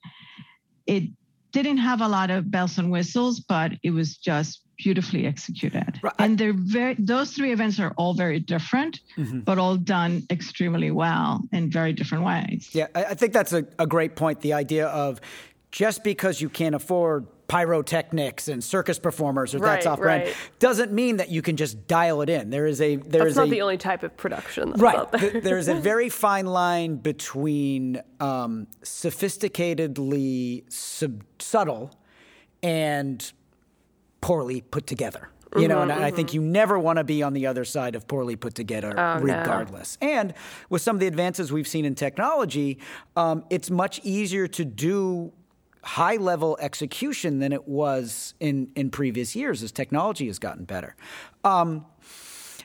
it 0.87 1.05
didn't 1.53 1.79
have 1.79 2.01
a 2.01 2.09
lot 2.09 2.31
of 2.31 2.51
bells 2.51 2.79
and 2.79 2.91
whistles, 2.91 3.41
but 3.41 3.73
it 3.83 3.91
was 3.91 4.17
just 4.17 4.63
beautifully 4.79 5.27
executed. 5.27 6.01
Right. 6.03 6.13
And 6.19 6.37
they're 6.37 6.53
very 6.55 6.97
those 6.99 7.33
three 7.33 7.53
events 7.53 7.79
are 7.79 7.93
all 7.97 8.15
very 8.15 8.41
different, 8.41 9.01
mm-hmm. 9.17 9.41
but 9.41 9.59
all 9.59 9.77
done 9.77 10.23
extremely 10.31 10.91
well 10.91 11.43
in 11.53 11.71
very 11.71 11.93
different 11.93 12.25
ways. 12.25 12.71
Yeah, 12.73 12.87
I 12.95 13.15
think 13.15 13.33
that's 13.33 13.53
a, 13.53 13.65
a 13.79 13.87
great 13.87 14.17
point. 14.17 14.41
The 14.41 14.55
idea 14.55 14.89
of 14.89 15.21
just 15.71 16.05
because 16.05 16.41
you 16.41 16.49
can't 16.49 16.75
afford 16.75 17.27
pyrotechnics 17.53 18.49
and 18.49 18.65
circus 18.65 18.99
performers 18.99 19.55
or 19.55 19.59
right, 19.59 19.75
that's 19.75 19.87
off 19.87 19.99
brand 19.99 20.25
right. 20.25 20.37
doesn't 20.59 20.91
mean 20.91 21.19
that 21.19 21.29
you 21.29 21.43
can 21.43 21.55
just 21.55 21.87
dial 21.87 22.23
it 22.23 22.31
in. 22.31 22.49
There 22.49 22.67
is 22.67 22.81
a 22.81 22.97
there 22.97 23.21
that's 23.21 23.33
is 23.33 23.37
not 23.37 23.49
a, 23.49 23.51
the 23.51 23.61
only 23.61 23.77
type 23.77 24.03
of 24.03 24.17
production. 24.17 24.73
right. 24.73 25.07
There. 25.13 25.41
there 25.41 25.59
is 25.59 25.69
a 25.69 25.75
very 25.75 26.09
fine 26.09 26.47
line 26.47 26.97
between 26.97 28.01
um, 28.21 28.67
sophisticatedly 28.83 30.73
sub- 30.73 31.25
subtle 31.39 31.91
and 32.63 33.33
poorly 34.23 34.63
put 34.63 34.87
together. 34.87 35.29
You 35.55 35.69
know, 35.69 35.81
mm-hmm, 35.81 35.91
and 35.91 35.93
I 35.93 36.07
mm-hmm. 36.07 36.17
think 36.17 36.33
you 36.33 36.41
never 36.41 36.79
want 36.79 36.97
to 36.97 37.05
be 37.05 37.23
on 37.23 37.35
the 37.35 37.47
other 37.47 37.67
side 37.67 37.95
of 37.95 38.09
poorly 38.09 38.37
put 38.37 38.55
together, 38.55 38.95
oh, 38.99 39.21
regardless. 39.21 39.99
No. 40.01 40.09
And 40.09 40.35
with 40.71 40.81
some 40.81 40.97
of 40.97 41.01
the 41.01 41.07
advances 41.07 41.53
we've 41.53 41.69
seen 41.69 41.85
in 41.85 41.95
technology, 41.95 42.79
um, 43.17 43.45
it's 43.51 43.71
much 43.71 44.01
easier 44.03 44.47
to 44.49 44.65
do 44.65 45.33
high 45.83 46.17
level 46.17 46.57
execution 46.61 47.39
than 47.39 47.53
it 47.53 47.67
was 47.67 48.35
in, 48.41 48.71
in 48.77 48.91
previous 48.91 49.35
years 49.35 49.63
as 49.63 49.73
technology 49.73 50.27
has 50.27 50.39
gotten 50.39 50.65
better. 50.65 50.95
Um, 51.45 51.87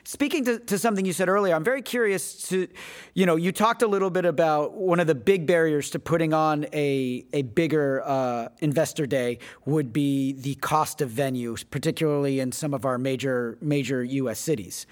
speaking 0.04 0.44
to, 0.44 0.58
to 0.60 0.78
something 0.78 1.04
you 1.04 1.12
said 1.12 1.28
earlier, 1.28 1.54
I'm 1.54 1.64
very 1.64 1.82
curious 1.82 2.48
to, 2.48 2.68
you 3.14 3.26
know, 3.26 3.36
you 3.36 3.52
talked 3.52 3.82
a 3.82 3.86
little 3.86 4.10
bit 4.10 4.24
about 4.24 4.74
one 4.74 5.00
of 5.00 5.06
the 5.06 5.14
big 5.14 5.46
barriers 5.46 5.90
to 5.90 5.98
putting 5.98 6.32
on 6.32 6.66
a, 6.72 7.24
a 7.32 7.42
bigger 7.42 8.02
uh, 8.06 8.48
investor 8.60 9.06
day 9.06 9.38
would 9.64 9.92
be 9.92 10.32
the 10.32 10.54
cost 10.56 11.00
of 11.00 11.10
venues, 11.10 11.64
particularly 11.68 12.40
in 12.40 12.52
some 12.52 12.72
of 12.72 12.84
our 12.84 12.98
major 12.98 13.58
major 13.60 14.02
U.S. 14.04 14.38
cities 14.38 14.86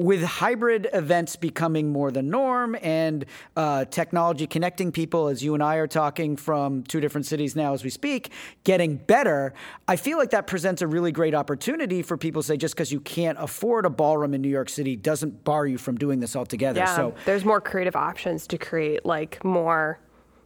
with 0.00 0.22
hybrid 0.22 0.88
events 0.94 1.36
becoming 1.36 1.92
more 1.92 2.10
the 2.10 2.22
norm 2.22 2.74
and 2.80 3.26
uh, 3.54 3.84
technology 3.84 4.46
connecting 4.46 4.90
people, 4.90 5.28
as 5.28 5.44
you 5.44 5.52
and 5.52 5.62
I 5.62 5.76
are 5.76 5.86
talking 5.86 6.36
from 6.36 6.82
two 6.84 7.00
different 7.00 7.26
cities 7.26 7.54
now 7.54 7.74
as 7.74 7.84
we 7.84 7.90
speak, 7.90 8.32
getting 8.64 8.96
better, 8.96 9.52
I 9.86 9.96
feel 9.96 10.16
like 10.16 10.30
that 10.30 10.46
presents 10.46 10.80
a 10.80 10.86
really 10.86 11.12
great 11.12 11.34
opportunity 11.34 12.00
for 12.00 12.16
people 12.16 12.40
to 12.40 12.48
say 12.48 12.56
just 12.56 12.74
because 12.74 12.90
you 12.90 13.00
can't 13.00 13.36
afford 13.38 13.84
a 13.84 13.90
ballroom 13.90 14.32
in 14.32 14.40
New 14.40 14.48
York 14.48 14.70
City 14.70 14.96
doesn't 14.96 15.44
bar 15.44 15.66
you 15.66 15.76
from 15.76 15.98
doing 15.98 16.18
this 16.18 16.34
altogether. 16.34 16.80
Yeah, 16.80 16.96
so 16.96 17.14
there's 17.26 17.44
more 17.44 17.60
creative 17.60 17.94
options 17.94 18.46
to 18.46 18.56
create 18.56 19.04
like 19.04 19.44
more 19.44 19.98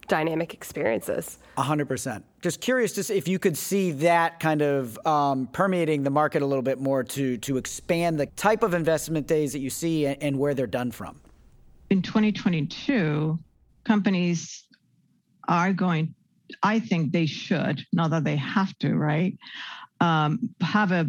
dynamic 0.07 0.53
experiences. 0.53 1.37
100%. 1.57 2.23
Just 2.41 2.61
curious 2.61 2.93
to 2.93 3.03
see 3.03 3.15
if 3.15 3.27
you 3.27 3.39
could 3.39 3.57
see 3.57 3.91
that 3.91 4.39
kind 4.39 4.61
of 4.61 4.99
um, 5.05 5.47
permeating 5.47 6.03
the 6.03 6.09
market 6.09 6.41
a 6.41 6.45
little 6.45 6.61
bit 6.61 6.79
more 6.79 7.03
to, 7.03 7.37
to 7.37 7.57
expand 7.57 8.19
the 8.19 8.25
type 8.27 8.63
of 8.63 8.73
investment 8.73 9.27
days 9.27 9.53
that 9.53 9.59
you 9.59 9.69
see 9.69 10.05
and, 10.05 10.21
and 10.21 10.39
where 10.39 10.53
they're 10.53 10.67
done 10.67 10.91
from. 10.91 11.19
In 11.89 12.01
2022, 12.01 13.39
companies 13.83 14.65
are 15.47 15.73
going, 15.73 16.13
I 16.63 16.79
think 16.79 17.11
they 17.11 17.25
should, 17.25 17.85
not 17.93 18.11
that 18.11 18.23
they 18.23 18.35
have 18.35 18.77
to, 18.79 18.95
right? 18.95 19.37
Um, 20.01 20.49
have 20.61 20.91
a, 20.91 21.07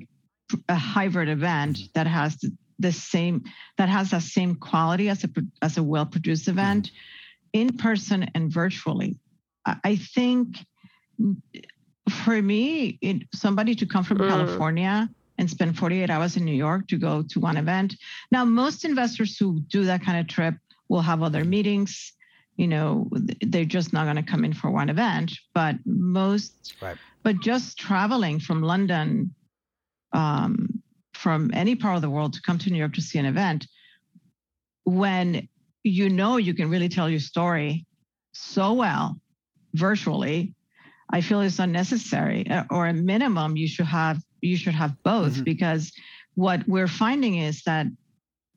a 0.69 0.75
hybrid 0.75 1.29
event 1.29 1.79
that 1.95 2.07
has 2.07 2.39
the 2.79 2.93
same 2.93 3.43
that 3.79 3.89
has 3.89 4.11
the 4.11 4.21
same 4.21 4.55
quality 4.55 5.09
as 5.09 5.25
a 5.25 5.29
as 5.63 5.79
a 5.79 5.83
well 5.83 6.05
produced 6.05 6.47
event. 6.47 6.89
Mm-hmm 6.89 7.16
in 7.57 7.77
person 7.77 8.31
and 8.35 8.51
virtually. 8.51 9.17
I 9.67 9.97
think 9.97 10.59
for 12.09 12.41
me, 12.41 12.99
it, 13.01 13.23
somebody 13.35 13.75
to 13.75 13.87
come 13.87 14.05
from 14.05 14.19
mm. 14.19 14.29
California 14.29 15.09
and 15.39 15.51
spend 15.51 15.77
48 15.77 16.09
hours 16.09 16.37
in 16.37 16.45
New 16.45 16.55
York 16.55 16.87
to 16.89 16.97
go 16.97 17.23
to 17.23 17.41
one 17.41 17.57
event. 17.57 17.97
Now, 18.31 18.45
most 18.45 18.85
investors 18.85 19.37
who 19.37 19.61
do 19.61 19.85
that 19.85 20.05
kind 20.05 20.21
of 20.21 20.29
trip 20.29 20.55
will 20.89 21.01
have 21.01 21.23
other 21.23 21.45
meetings. 21.45 22.13
You 22.57 22.69
know, 22.69 23.11
they're 23.41 23.65
just 23.65 23.93
not 23.93 24.05
going 24.05 24.17
to 24.17 24.31
come 24.31 24.45
in 24.45 24.53
for 24.53 24.71
one 24.71 24.89
event. 24.89 25.33
But 25.53 25.77
most, 25.85 26.75
right. 26.81 26.97
but 27.23 27.41
just 27.41 27.77
traveling 27.79 28.39
from 28.39 28.63
London, 28.63 29.35
um, 30.13 30.83
from 31.13 31.51
any 31.55 31.75
part 31.75 31.97
of 31.97 32.03
the 32.03 32.11
world 32.11 32.35
to 32.35 32.43
come 32.43 32.59
to 32.59 32.71
New 32.71 32.79
York 32.79 32.95
to 32.95 33.03
see 33.03 33.19
an 33.19 33.27
event, 33.27 33.67
when 34.85 35.49
you 35.87 36.09
know 36.09 36.37
you 36.37 36.55
can 36.55 36.69
really 36.69 36.89
tell 36.89 37.09
your 37.09 37.21
story 37.21 37.87
so 38.33 38.73
well 38.73 39.17
virtually. 39.75 40.55
I 41.11 41.21
feel 41.21 41.41
it's 41.41 41.61
unnecessary 41.61 42.49
uh, 42.51 42.65
or 42.71 42.89
a 42.89 42.93
minimum 42.93 43.57
you 43.57 43.69
should 43.69 43.87
have 43.87 44.21
you 44.41 44.57
should 44.57 44.75
have 44.75 45.01
both 45.03 45.35
mm-hmm. 45.35 45.45
because 45.45 45.93
what 46.35 46.67
we're 46.67 46.89
finding 46.89 47.39
is 47.39 47.63
that 47.63 47.87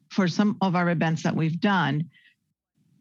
for 0.09 0.27
some 0.27 0.57
of 0.61 0.75
our 0.75 0.89
events 0.89 1.23
that 1.23 1.35
we've 1.35 1.61
done 1.61 2.09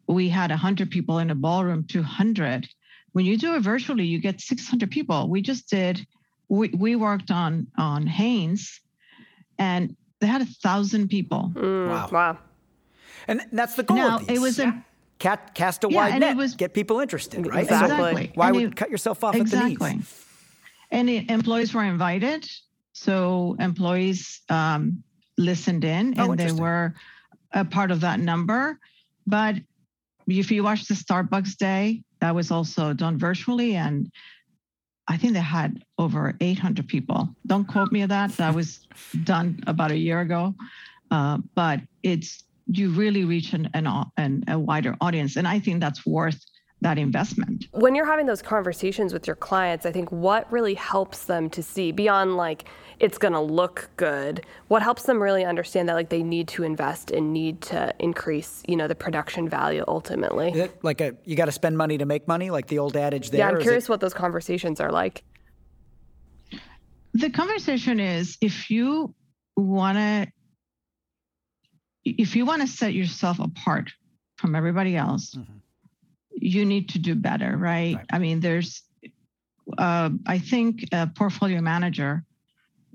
we 0.07 0.29
had 0.29 0.51
100 0.51 0.91
people 0.91 1.17
in 1.19 1.31
a 1.31 1.35
ballroom 1.35 1.83
200 1.87 2.67
when 3.13 3.25
you 3.25 3.37
do 3.37 3.55
it 3.55 3.61
virtually 3.61 4.05
you 4.05 4.19
get 4.19 4.39
600 4.39 4.91
people. 4.91 5.29
We 5.29 5.41
just 5.41 5.69
did 5.69 6.05
we, 6.47 6.69
we 6.69 6.95
worked 6.95 7.31
on 7.31 7.67
on 7.77 8.05
Hanes 8.05 8.79
and 9.57 9.95
they 10.19 10.27
had 10.27 10.41
a 10.41 10.45
thousand 10.45 11.09
people. 11.09 11.51
Mm, 11.55 11.89
wow. 11.89 12.09
wow 12.11 12.37
and 13.27 13.41
that's 13.51 13.75
the 13.75 13.83
goal. 13.83 13.97
Now, 13.97 14.19
it 14.27 14.39
was 14.39 14.59
a 14.59 14.83
Cat, 15.19 15.53
cast 15.53 15.83
a 15.83 15.89
yeah, 15.89 16.09
wide 16.09 16.19
net, 16.21 16.37
was, 16.37 16.55
get 16.55 16.73
people 16.73 17.01
interested, 17.01 17.45
right? 17.45 17.63
Exactly. 17.63 18.27
So 18.27 18.31
why 18.35 18.47
and 18.47 18.55
would 18.55 18.65
it, 18.65 18.75
cut 18.77 18.89
yourself 18.89 19.21
off 19.21 19.35
exactly. 19.35 19.73
at 19.73 19.79
the 19.79 19.97
knees? 19.97 20.25
And 20.91 21.09
it, 21.09 21.29
employees 21.29 21.73
were 21.73 21.83
invited, 21.83 22.49
so 22.93 23.57
employees 23.59 24.41
um, 24.47 25.03
listened 25.37 25.83
in, 25.83 26.17
oh, 26.17 26.31
and 26.31 26.39
they 26.39 26.53
were 26.53 26.95
a 27.51 27.65
part 27.65 27.91
of 27.91 27.99
that 28.01 28.21
number. 28.21 28.79
But 29.27 29.55
if 30.25 30.51
you 30.51 30.63
watch 30.63 30.87
the 30.87 30.93
Starbucks 30.93 31.57
Day, 31.57 32.01
that 32.21 32.33
was 32.33 32.49
also 32.49 32.93
done 32.93 33.17
virtually, 33.17 33.75
and 33.75 34.09
I 35.09 35.17
think 35.17 35.33
they 35.33 35.39
had 35.39 35.83
over 35.97 36.37
800 36.39 36.87
people. 36.87 37.27
Don't 37.45 37.67
quote 37.67 37.91
me 37.91 38.03
on 38.03 38.09
that. 38.09 38.31
That 38.37 38.55
was 38.55 38.87
done 39.25 39.61
about 39.67 39.91
a 39.91 39.97
year 39.97 40.21
ago. 40.21 40.55
Uh, 41.11 41.39
but 41.55 41.81
it's 42.03 42.43
you 42.71 42.91
really 42.91 43.25
reach 43.25 43.53
an, 43.53 43.69
an, 43.73 43.87
an, 44.17 44.43
a 44.47 44.59
wider 44.59 44.95
audience. 45.01 45.35
And 45.35 45.47
I 45.47 45.59
think 45.59 45.79
that's 45.81 46.05
worth 46.05 46.39
that 46.81 46.97
investment. 46.97 47.65
When 47.71 47.93
you're 47.93 48.05
having 48.05 48.25
those 48.25 48.41
conversations 48.41 49.11
with 49.11 49.27
your 49.27 49.35
clients, 49.35 49.85
I 49.85 49.91
think 49.91 50.11
what 50.11 50.49
really 50.51 50.75
helps 50.75 51.25
them 51.25 51.49
to 51.49 51.61
see 51.61 51.91
beyond 51.91 52.37
like 52.37 52.65
it's 52.99 53.17
going 53.17 53.33
to 53.33 53.39
look 53.39 53.89
good, 53.97 54.45
what 54.67 54.81
helps 54.81 55.03
them 55.03 55.21
really 55.21 55.43
understand 55.43 55.89
that 55.89 55.95
like 55.95 56.09
they 56.09 56.23
need 56.23 56.47
to 56.49 56.63
invest 56.63 57.11
and 57.11 57.33
need 57.33 57.61
to 57.61 57.93
increase, 57.99 58.63
you 58.67 58.75
know, 58.75 58.87
the 58.87 58.95
production 58.95 59.49
value 59.49 59.83
ultimately. 59.87 60.69
like 60.83 61.01
a 61.01 61.15
you 61.25 61.35
got 61.35 61.45
to 61.45 61.51
spend 61.51 61.77
money 61.77 61.97
to 61.97 62.05
make 62.05 62.27
money, 62.27 62.49
like 62.49 62.67
the 62.67 62.79
old 62.79 62.95
adage 62.95 63.31
there. 63.31 63.39
Yeah, 63.39 63.49
I'm 63.49 63.61
curious 63.61 63.85
it... 63.85 63.89
what 63.89 63.99
those 63.99 64.13
conversations 64.13 64.79
are 64.79 64.91
like. 64.91 65.23
The 67.13 67.29
conversation 67.29 67.99
is 67.99 68.37
if 68.41 68.69
you 68.69 69.15
want 69.57 69.97
to 69.97 70.27
if 72.17 72.35
you 72.35 72.45
want 72.45 72.61
to 72.61 72.67
set 72.67 72.93
yourself 72.93 73.39
apart 73.39 73.91
from 74.37 74.55
everybody 74.55 74.95
else, 74.95 75.35
mm-hmm. 75.35 75.57
you 76.31 76.65
need 76.65 76.89
to 76.89 76.99
do 76.99 77.15
better, 77.15 77.55
right? 77.57 77.95
right. 77.95 78.05
I 78.11 78.19
mean, 78.19 78.39
there's, 78.39 78.83
uh, 79.77 80.09
I 80.25 80.39
think 80.39 80.85
a 80.91 81.07
portfolio 81.07 81.61
manager 81.61 82.23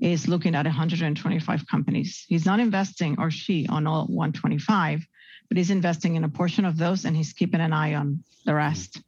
is 0.00 0.26
looking 0.26 0.54
at 0.54 0.66
125 0.66 1.66
companies. 1.68 2.24
He's 2.28 2.46
not 2.46 2.60
investing 2.60 3.16
or 3.18 3.30
she 3.30 3.66
on 3.68 3.86
all 3.86 4.06
125, 4.06 5.06
but 5.48 5.56
he's 5.56 5.70
investing 5.70 6.16
in 6.16 6.24
a 6.24 6.28
portion 6.28 6.64
of 6.64 6.76
those 6.76 7.04
and 7.04 7.16
he's 7.16 7.32
keeping 7.32 7.60
an 7.60 7.72
eye 7.72 7.94
on 7.94 8.24
the 8.44 8.50
mm-hmm. 8.50 8.56
rest. 8.56 9.02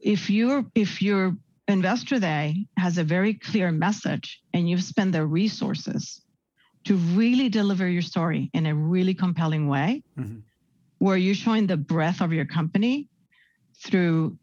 If 0.00 0.30
you're 0.30 0.64
if 0.74 1.02
your 1.02 1.36
investor 1.68 2.18
day 2.18 2.66
has 2.76 2.98
a 2.98 3.04
very 3.04 3.34
clear 3.34 3.70
message 3.70 4.40
and 4.52 4.68
you've 4.68 4.82
spent 4.82 5.12
the 5.12 5.24
resources 5.24 6.22
to 6.84 6.96
really 6.96 7.48
deliver 7.48 7.88
your 7.88 8.02
story 8.02 8.50
in 8.54 8.66
a 8.66 8.74
really 8.74 9.14
compelling 9.14 9.68
way 9.68 10.02
mm-hmm. 10.18 10.38
where 10.98 11.16
you're 11.16 11.34
showing 11.34 11.66
the 11.66 11.76
breadth 11.76 12.20
of 12.20 12.32
your 12.32 12.44
company 12.44 13.08
through 13.82 14.36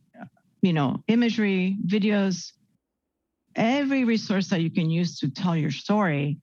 you 0.61 0.73
know 0.73 1.03
imagery 1.07 1.77
videos 1.85 2.51
every 3.55 4.03
resource 4.03 4.49
that 4.49 4.61
you 4.61 4.69
can 4.69 4.89
use 4.89 5.19
to 5.19 5.29
tell 5.29 5.55
your 5.55 5.71
story 5.71 6.37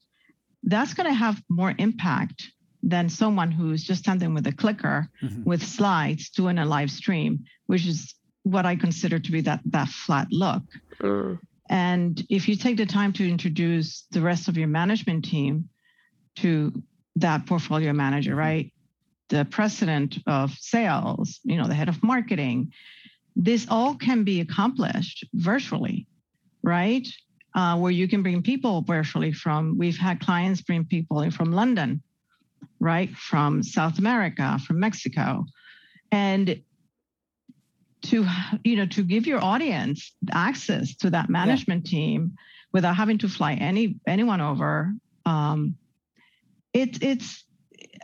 that's 0.65 0.95
going 0.95 1.09
to 1.09 1.15
have 1.15 1.43
more 1.49 1.75
impact 1.79 2.51
than 2.83 3.09
someone 3.09 3.51
who's 3.51 3.85
just 3.85 4.03
standing 4.03 4.35
with 4.35 4.47
a 4.47 4.53
clicker 4.53 5.09
mm-hmm. 5.23 5.45
with 5.45 5.63
slides 5.63 6.31
doing 6.31 6.59
a 6.59 6.65
live 6.65 6.91
stream 6.91 7.45
which 7.67 7.87
is 7.87 8.15
what 8.43 8.67
i 8.67 8.77
consider 8.77 9.19
to 9.19 9.33
be 9.33 9.41
that 9.41 9.61
that 9.65 9.89
flat 9.89 10.27
look 10.31 10.63
mm. 11.01 11.39
and 11.71 12.25
if 12.29 12.49
you 12.49 12.57
take 12.57 12.77
the 12.77 12.87
time 12.87 13.13
to 13.13 13.29
introduce 13.29 14.07
the 14.11 14.21
rest 14.21 14.49
of 14.49 14.57
your 14.57 14.69
management 14.69 15.25
team 15.25 15.69
to 16.37 16.73
that 17.17 17.47
portfolio 17.47 17.93
manager, 17.93 18.31
mm-hmm. 18.31 18.39
right? 18.39 18.73
The 19.29 19.45
president 19.45 20.19
of 20.27 20.53
sales, 20.53 21.41
you 21.45 21.57
know, 21.57 21.67
the 21.67 21.75
head 21.75 21.89
of 21.89 22.03
marketing. 22.03 22.73
This 23.37 23.67
all 23.69 23.95
can 23.95 24.25
be 24.25 24.41
accomplished 24.41 25.25
virtually, 25.35 26.07
right? 26.63 27.07
Uh, 27.55 27.77
where 27.79 27.93
you 27.93 28.09
can 28.09 28.23
bring 28.23 28.43
people 28.43 28.83
virtually 28.83 29.33
from, 29.33 29.79
we've 29.79 29.97
had 29.97 30.21
clients 30.21 30.61
bring 30.61 30.85
people 30.85 31.21
in 31.21 31.31
from 31.31 31.53
London, 31.53 32.03
right? 32.81 33.11
From 33.17 33.63
South 33.63 33.99
America, 33.99 34.59
from 34.67 34.81
Mexico. 34.81 35.47
And 36.11 36.61
to 38.05 38.27
you 38.63 38.77
know 38.77 38.87
to 38.87 39.03
give 39.03 39.27
your 39.27 39.43
audience 39.43 40.13
access 40.33 40.95
to 40.97 41.11
that 41.11 41.31
management 41.31 41.87
yeah. 41.87 41.91
team 41.91 42.37
without 42.73 42.97
having 42.97 43.19
to 43.19 43.29
fly 43.29 43.55
any 43.55 43.97
anyone 44.07 44.41
over 44.41 44.93
um, 45.27 45.77
it, 46.75 47.03
it's 47.03 47.45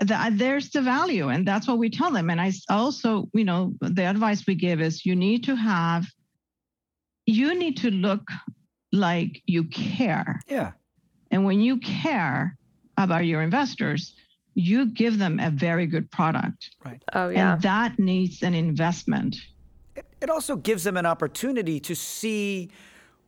the, 0.01 0.15
uh, 0.15 0.31
there's 0.33 0.71
the 0.71 0.81
value 0.81 1.29
and 1.29 1.47
that's 1.47 1.69
what 1.69 1.79
we 1.79 1.91
tell 1.91 2.11
them. 2.11 2.31
And 2.31 2.41
i 2.41 2.53
also 2.71 3.29
you 3.35 3.45
know 3.45 3.75
the 3.81 4.05
advice 4.05 4.47
we 4.47 4.55
give 4.55 4.81
is 4.81 5.05
you 5.05 5.15
need 5.15 5.45
to 5.45 5.57
have 5.57 6.07
you 7.27 7.55
need 7.55 7.77
to 7.79 7.91
look 7.91 8.27
like 8.93 9.43
you 9.47 9.65
care. 9.65 10.41
Yeah. 10.49 10.73
And 11.31 11.45
when 11.45 11.61
you 11.61 11.79
care 11.79 12.57
about 12.97 13.27
your 13.27 13.43
investors 13.43 14.15
you 14.55 14.87
give 14.87 15.19
them 15.19 15.39
a 15.41 15.51
very 15.51 15.87
good 15.87 16.11
product. 16.11 16.71
Right. 16.85 17.03
Oh 17.13 17.29
yeah. 17.29 17.55
and 17.55 17.63
that 17.63 17.99
needs 17.99 18.43
an 18.43 18.55
investment. 18.55 19.37
It, 19.95 20.07
it 20.21 20.31
also 20.31 20.57
gives 20.57 20.85
them 20.85 20.97
an 20.97 21.07
opportunity 21.07 21.81
to 21.81 21.95
see 21.95 22.71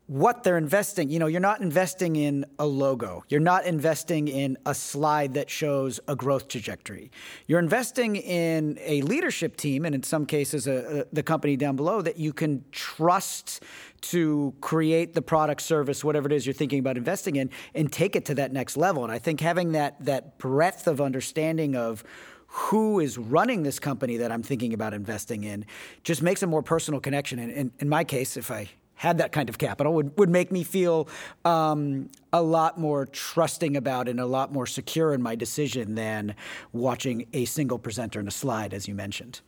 what 0.06 0.42
they're 0.42 0.58
investing. 0.58 1.08
You 1.10 1.18
know, 1.18 1.26
you're 1.26 1.40
not 1.40 1.60
investing 1.60 2.16
in 2.16 2.44
a 2.58 2.66
logo. 2.66 3.24
You're 3.28 3.40
not 3.40 3.64
investing 3.64 4.28
in 4.28 4.58
a 4.66 4.74
slide 4.74 5.34
that 5.34 5.48
shows 5.48 6.00
a 6.08 6.16
growth 6.16 6.48
trajectory. 6.48 7.10
You're 7.46 7.60
investing 7.60 8.16
in 8.16 8.78
a 8.80 9.02
leadership 9.02 9.56
team, 9.56 9.84
and 9.84 9.94
in 9.94 10.02
some 10.02 10.26
cases, 10.26 10.66
a, 10.66 11.00
a, 11.00 11.04
the 11.14 11.22
company 11.22 11.56
down 11.56 11.76
below 11.76 12.02
that 12.02 12.18
you 12.18 12.32
can 12.32 12.64
trust 12.72 13.62
to 14.02 14.52
create 14.60 15.14
the 15.14 15.22
product, 15.22 15.62
service, 15.62 16.04
whatever 16.04 16.26
it 16.26 16.32
is 16.32 16.46
you're 16.46 16.52
thinking 16.52 16.80
about 16.80 16.96
investing 16.96 17.36
in, 17.36 17.48
and 17.74 17.92
take 17.92 18.16
it 18.16 18.24
to 18.26 18.34
that 18.34 18.52
next 18.52 18.76
level. 18.76 19.04
And 19.04 19.12
I 19.12 19.18
think 19.18 19.40
having 19.40 19.72
that 19.72 20.04
that 20.04 20.38
breadth 20.38 20.86
of 20.86 21.00
understanding 21.00 21.76
of 21.76 22.02
who 22.46 23.00
is 23.00 23.16
running 23.16 23.62
this 23.62 23.78
company 23.78 24.18
that 24.18 24.30
I'm 24.30 24.42
thinking 24.42 24.74
about 24.74 24.92
investing 24.92 25.44
in 25.44 25.64
just 26.04 26.20
makes 26.20 26.42
a 26.42 26.46
more 26.46 26.62
personal 26.62 27.00
connection. 27.00 27.38
And 27.38 27.50
in, 27.50 27.72
in 27.78 27.88
my 27.88 28.04
case, 28.04 28.36
if 28.36 28.50
I 28.50 28.68
had 29.02 29.18
that 29.18 29.32
kind 29.32 29.48
of 29.48 29.58
capital 29.58 29.92
would, 29.94 30.16
would 30.16 30.30
make 30.30 30.52
me 30.52 30.62
feel 30.62 31.08
um, 31.44 32.08
a 32.32 32.40
lot 32.40 32.78
more 32.78 33.04
trusting 33.04 33.76
about 33.76 34.08
and 34.08 34.20
a 34.20 34.26
lot 34.26 34.52
more 34.52 34.64
secure 34.64 35.12
in 35.12 35.20
my 35.20 35.34
decision 35.34 35.96
than 35.96 36.36
watching 36.72 37.26
a 37.32 37.44
single 37.44 37.80
presenter 37.80 38.20
in 38.20 38.28
a 38.28 38.30
slide, 38.30 38.72
as 38.72 38.86
you 38.86 38.94
mentioned. 38.94 39.40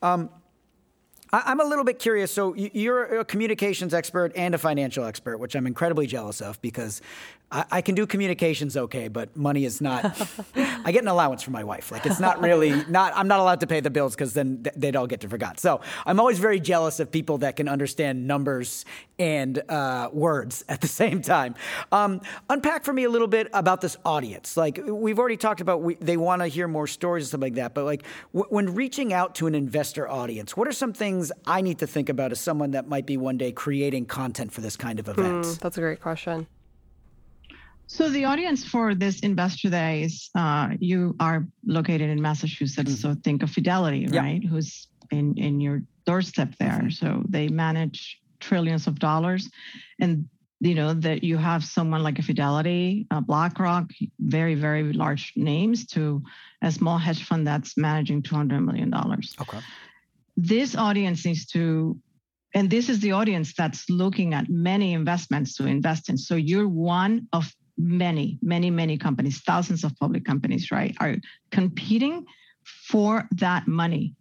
Um, 0.00 0.30
I, 1.34 1.52
am 1.52 1.60
a 1.60 1.64
little 1.64 1.84
bit 1.84 1.98
curious. 1.98 2.32
So 2.32 2.54
you're 2.54 3.20
a 3.20 3.24
communications 3.26 3.92
expert 3.92 4.32
and 4.36 4.54
a 4.54 4.58
financial 4.58 5.04
expert, 5.04 5.36
which 5.36 5.54
I'm 5.54 5.66
incredibly 5.66 6.06
jealous 6.06 6.40
of 6.40 6.58
because 6.62 7.02
I, 7.54 7.64
I 7.70 7.80
can 7.82 7.94
do 7.94 8.06
communications 8.06 8.76
okay, 8.76 9.08
but 9.08 9.36
money 9.36 9.64
is 9.64 9.80
not. 9.80 10.04
I 10.56 10.92
get 10.92 11.02
an 11.02 11.08
allowance 11.08 11.42
from 11.42 11.52
my 11.52 11.64
wife. 11.64 11.92
Like 11.92 12.04
it's 12.04 12.20
not 12.20 12.42
really 12.42 12.84
not. 12.88 13.12
I'm 13.16 13.28
not 13.28 13.38
allowed 13.40 13.60
to 13.60 13.66
pay 13.66 13.80
the 13.80 13.90
bills 13.90 14.14
because 14.14 14.34
then 14.34 14.66
they'd 14.76 14.96
all 14.96 15.06
get 15.06 15.20
to 15.20 15.28
forgot. 15.28 15.60
So 15.60 15.80
I'm 16.04 16.18
always 16.18 16.38
very 16.38 16.60
jealous 16.60 17.00
of 17.00 17.10
people 17.10 17.38
that 17.38 17.56
can 17.56 17.68
understand 17.68 18.26
numbers 18.26 18.84
and 19.18 19.62
uh, 19.70 20.10
words 20.12 20.64
at 20.68 20.80
the 20.80 20.88
same 21.02 21.22
time. 21.22 21.54
Um, 21.92 22.20
unpack 22.50 22.84
for 22.84 22.92
me 22.92 23.04
a 23.04 23.10
little 23.10 23.28
bit 23.28 23.48
about 23.54 23.80
this 23.80 23.96
audience. 24.04 24.56
Like 24.56 24.80
we've 24.84 25.18
already 25.18 25.36
talked 25.36 25.60
about, 25.60 25.80
we, 25.82 25.94
they 25.94 26.16
want 26.16 26.42
to 26.42 26.48
hear 26.48 26.66
more 26.66 26.88
stories 26.88 27.24
and 27.24 27.28
stuff 27.28 27.40
like 27.40 27.54
that. 27.54 27.74
But 27.74 27.84
like 27.84 28.04
w- 28.32 28.52
when 28.52 28.74
reaching 28.74 29.12
out 29.12 29.36
to 29.36 29.46
an 29.46 29.54
investor 29.54 30.08
audience, 30.08 30.56
what 30.56 30.66
are 30.66 30.72
some 30.72 30.92
things 30.92 31.30
I 31.46 31.60
need 31.60 31.78
to 31.78 31.86
think 31.86 32.08
about 32.08 32.32
as 32.32 32.40
someone 32.40 32.72
that 32.72 32.88
might 32.88 33.06
be 33.06 33.16
one 33.16 33.38
day 33.38 33.52
creating 33.52 34.06
content 34.06 34.52
for 34.52 34.60
this 34.60 34.76
kind 34.76 34.98
of 34.98 35.08
event? 35.08 35.44
Mm, 35.44 35.58
that's 35.60 35.78
a 35.78 35.80
great 35.80 36.00
question. 36.00 36.48
So 37.86 38.08
the 38.08 38.24
audience 38.24 38.64
for 38.64 38.94
this 38.94 39.20
Investor 39.20 39.70
Day 39.70 40.02
is 40.02 40.30
uh, 40.34 40.70
you 40.80 41.14
are 41.20 41.46
located 41.66 42.10
in 42.10 42.20
Massachusetts, 42.20 42.92
mm-hmm. 42.92 43.14
so 43.14 43.20
think 43.22 43.42
of 43.42 43.50
Fidelity, 43.50 44.06
right? 44.06 44.42
Who's 44.42 44.88
in 45.10 45.36
in 45.36 45.60
your 45.60 45.82
doorstep 46.06 46.54
there. 46.58 46.80
Mm-hmm. 46.80 46.90
So 46.90 47.22
they 47.28 47.48
manage 47.48 48.20
trillions 48.40 48.86
of 48.86 48.98
dollars, 48.98 49.50
and 50.00 50.28
you 50.60 50.74
know 50.74 50.94
that 50.94 51.22
you 51.22 51.36
have 51.36 51.64
someone 51.64 52.02
like 52.02 52.18
a 52.18 52.22
Fidelity, 52.22 53.06
BlackRock, 53.26 53.90
very 54.18 54.54
very 54.54 54.92
large 54.92 55.32
names, 55.36 55.86
to 55.88 56.22
a 56.62 56.72
small 56.72 56.98
hedge 56.98 57.24
fund 57.24 57.46
that's 57.46 57.76
managing 57.76 58.22
two 58.22 58.34
hundred 58.34 58.60
million 58.60 58.90
dollars. 58.90 59.34
Okay. 59.40 59.60
This 60.36 60.74
audience 60.74 61.24
needs 61.24 61.46
to 61.46 61.96
and 62.54 62.70
this 62.70 62.88
is 62.88 63.00
the 63.00 63.12
audience 63.12 63.52
that's 63.52 63.90
looking 63.90 64.32
at 64.32 64.48
many 64.48 64.94
investments 64.94 65.56
to 65.56 65.66
invest 65.66 66.08
in. 66.08 66.16
So 66.16 66.36
you're 66.36 66.68
one 66.68 67.26
of 67.32 67.52
many, 67.76 68.38
many, 68.42 68.70
many 68.70 68.96
companies, 68.96 69.40
thousands 69.40 69.84
of 69.84 69.96
public 69.96 70.24
companies, 70.24 70.70
right, 70.70 70.94
are 71.00 71.16
competing 71.50 72.24
for 72.88 73.28
that 73.32 73.66
money. 73.66 74.14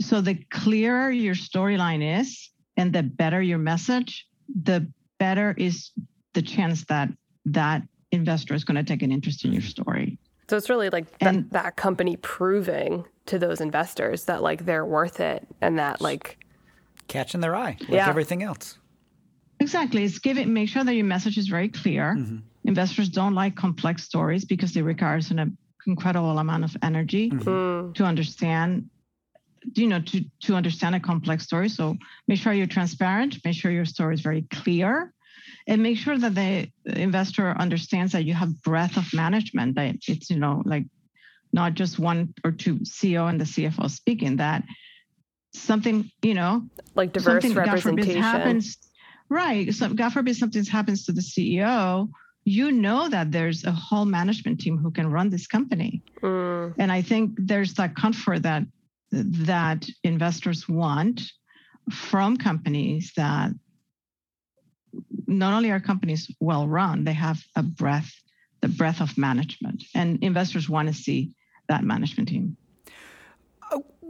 So 0.00 0.20
the 0.20 0.34
clearer 0.50 1.10
your 1.10 1.34
storyline 1.34 2.20
is 2.20 2.50
and 2.76 2.92
the 2.92 3.02
better 3.02 3.42
your 3.42 3.58
message, 3.58 4.26
the 4.62 4.90
better 5.18 5.54
is 5.58 5.90
the 6.34 6.42
chance 6.42 6.84
that 6.86 7.10
that 7.46 7.82
investor 8.12 8.54
is 8.54 8.64
going 8.64 8.76
to 8.76 8.82
take 8.82 9.02
an 9.02 9.12
interest 9.12 9.44
in 9.44 9.52
your 9.52 9.62
story. 9.62 10.18
So 10.48 10.56
it's 10.56 10.68
really 10.68 10.90
like 10.90 11.06
and, 11.20 11.44
that, 11.44 11.50
that 11.50 11.76
company 11.76 12.16
proving 12.16 13.04
to 13.26 13.38
those 13.38 13.60
investors 13.60 14.24
that 14.24 14.42
like 14.42 14.64
they're 14.64 14.84
worth 14.84 15.20
it 15.20 15.46
and 15.60 15.78
that 15.78 16.00
like 16.00 16.38
catching 17.06 17.40
their 17.40 17.54
eye 17.54 17.76
like 17.80 17.90
yeah. 17.90 18.08
everything 18.08 18.42
else. 18.42 18.79
Exactly. 19.60 20.04
It's 20.04 20.18
give 20.18 20.38
it, 20.38 20.48
make 20.48 20.68
sure 20.68 20.84
that 20.84 20.94
your 20.94 21.04
message 21.04 21.36
is 21.36 21.48
very 21.48 21.68
clear. 21.68 22.16
Mm-hmm. 22.16 22.38
Investors 22.64 23.08
don't 23.08 23.34
like 23.34 23.56
complex 23.56 24.04
stories 24.04 24.44
because 24.44 24.72
they 24.72 24.82
require 24.82 25.20
an 25.30 25.56
incredible 25.86 26.38
amount 26.38 26.64
of 26.64 26.76
energy 26.82 27.30
mm-hmm. 27.30 27.92
to 27.92 28.04
understand 28.04 28.88
you 29.74 29.86
know 29.86 30.00
to 30.00 30.24
to 30.40 30.54
understand 30.54 30.94
a 30.94 31.00
complex 31.00 31.44
story 31.44 31.68
so 31.68 31.96
make 32.26 32.38
sure 32.38 32.52
you're 32.52 32.66
transparent 32.66 33.36
make 33.44 33.54
sure 33.54 33.70
your 33.70 33.84
story 33.84 34.14
is 34.14 34.22
very 34.22 34.42
clear 34.50 35.12
and 35.66 35.82
make 35.82 35.98
sure 35.98 36.16
that 36.16 36.34
the 36.34 36.70
investor 36.86 37.50
understands 37.58 38.12
that 38.12 38.24
you 38.24 38.32
have 38.32 38.62
breadth 38.62 38.96
of 38.96 39.12
management 39.12 39.74
that 39.74 39.96
it's 40.08 40.30
you 40.30 40.38
know 40.38 40.62
like 40.64 40.84
not 41.52 41.74
just 41.74 41.98
one 41.98 42.32
or 42.44 42.52
two 42.52 42.76
ceo 42.76 43.28
and 43.28 43.40
the 43.40 43.44
cfo 43.44 43.90
speaking 43.90 44.36
that 44.36 44.64
something 45.52 46.10
you 46.22 46.34
know 46.34 46.62
like 46.94 47.12
diverse 47.12 47.44
representation 47.54 48.22
happens 48.22 48.78
Right. 49.30 49.72
So 49.72 49.88
God 49.94 50.12
forbid 50.12 50.36
something 50.36 50.64
happens 50.64 51.06
to 51.06 51.12
the 51.12 51.20
CEO, 51.20 52.10
you 52.44 52.72
know 52.72 53.08
that 53.08 53.30
there's 53.30 53.64
a 53.64 53.70
whole 53.70 54.04
management 54.04 54.60
team 54.60 54.76
who 54.76 54.90
can 54.90 55.10
run 55.10 55.30
this 55.30 55.46
company. 55.46 56.02
Mm. 56.20 56.74
And 56.78 56.90
I 56.90 57.00
think 57.00 57.32
there's 57.36 57.74
that 57.74 57.94
comfort 57.94 58.42
that 58.42 58.64
that 59.12 59.88
investors 60.04 60.68
want 60.68 61.22
from 61.90 62.36
companies 62.36 63.12
that 63.16 63.50
not 65.26 65.54
only 65.54 65.70
are 65.70 65.80
companies 65.80 66.30
well 66.40 66.66
run, 66.66 67.04
they 67.04 67.12
have 67.12 67.40
a 67.56 67.62
breadth, 67.62 68.12
the 68.60 68.68
breadth 68.68 69.00
of 69.00 69.16
management. 69.16 69.84
And 69.94 70.22
investors 70.22 70.68
want 70.68 70.88
to 70.88 70.94
see 70.94 71.34
that 71.68 71.84
management 71.84 72.28
team 72.28 72.56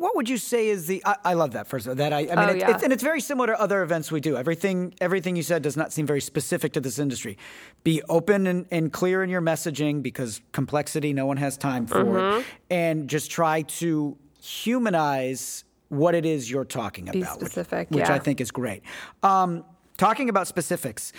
what 0.01 0.17
would 0.17 0.31
you 0.31 0.39
say 0.39 0.69
is 0.69 0.87
the? 0.87 1.03
I, 1.05 1.17
I 1.27 1.35
love 1.35 1.53
that 1.53 1.67
first. 1.67 1.85
of 1.85 1.91
all. 1.91 1.97
That 1.97 2.15
I, 2.15 2.21
I 2.21 2.23
mean, 2.23 2.39
oh, 2.39 2.49
it, 2.49 2.57
yeah. 2.57 2.71
it's, 2.71 2.83
and 2.83 2.91
it's 2.91 3.03
very 3.03 3.21
similar 3.21 3.49
to 3.49 3.61
other 3.61 3.83
events 3.83 4.11
we 4.11 4.21
do. 4.21 4.35
Everything, 4.35 4.95
everything 4.99 5.37
you 5.37 5.43
said 5.43 5.61
does 5.61 5.77
not 5.77 5.93
seem 5.93 6.07
very 6.07 6.23
specific 6.23 6.73
to 6.73 6.81
this 6.81 6.99
industry. 6.99 7.37
Be 7.85 8.01
open 8.09 8.47
and, 8.47 8.67
and 8.71 8.91
clear 8.91 9.23
in 9.23 9.29
your 9.29 9.43
messaging 9.43 10.03
because 10.03 10.41
complexity, 10.53 11.13
no 11.13 11.27
one 11.27 11.37
has 11.37 11.59
time 11.59 11.87
for 11.87 12.03
mm-hmm. 12.03 12.49
and 12.71 13.11
just 13.11 13.31
try 13.31 13.61
to 13.61 14.17
humanize 14.41 15.65
what 15.91 16.15
it 16.15 16.25
is 16.25 16.51
you're 16.51 16.65
talking 16.65 17.05
Be 17.05 17.21
about, 17.21 17.39
specific, 17.39 17.91
which, 17.91 18.01
which. 18.01 18.09
I 18.09 18.19
think 18.19 18.41
is 18.41 18.51
great. 18.51 18.83
Um, 19.23 19.67
talking 19.99 20.31
about 20.31 20.47
specifics. 20.47 21.13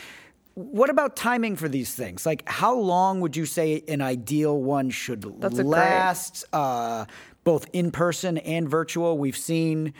What 0.53 0.89
about 0.89 1.15
timing 1.15 1.55
for 1.55 1.69
these 1.69 1.93
things? 1.93 2.25
Like, 2.25 2.47
how 2.47 2.75
long 2.75 3.21
would 3.21 3.37
you 3.37 3.45
say 3.45 3.83
an 3.87 4.01
ideal 4.01 4.61
one 4.61 4.89
should 4.89 5.39
That's 5.39 5.57
last? 5.57 6.43
Uh, 6.51 7.05
both 7.43 7.67
in 7.73 7.91
person 7.91 8.37
and 8.37 8.69
virtual. 8.69 9.17
We've 9.17 9.37
seen 9.37 9.93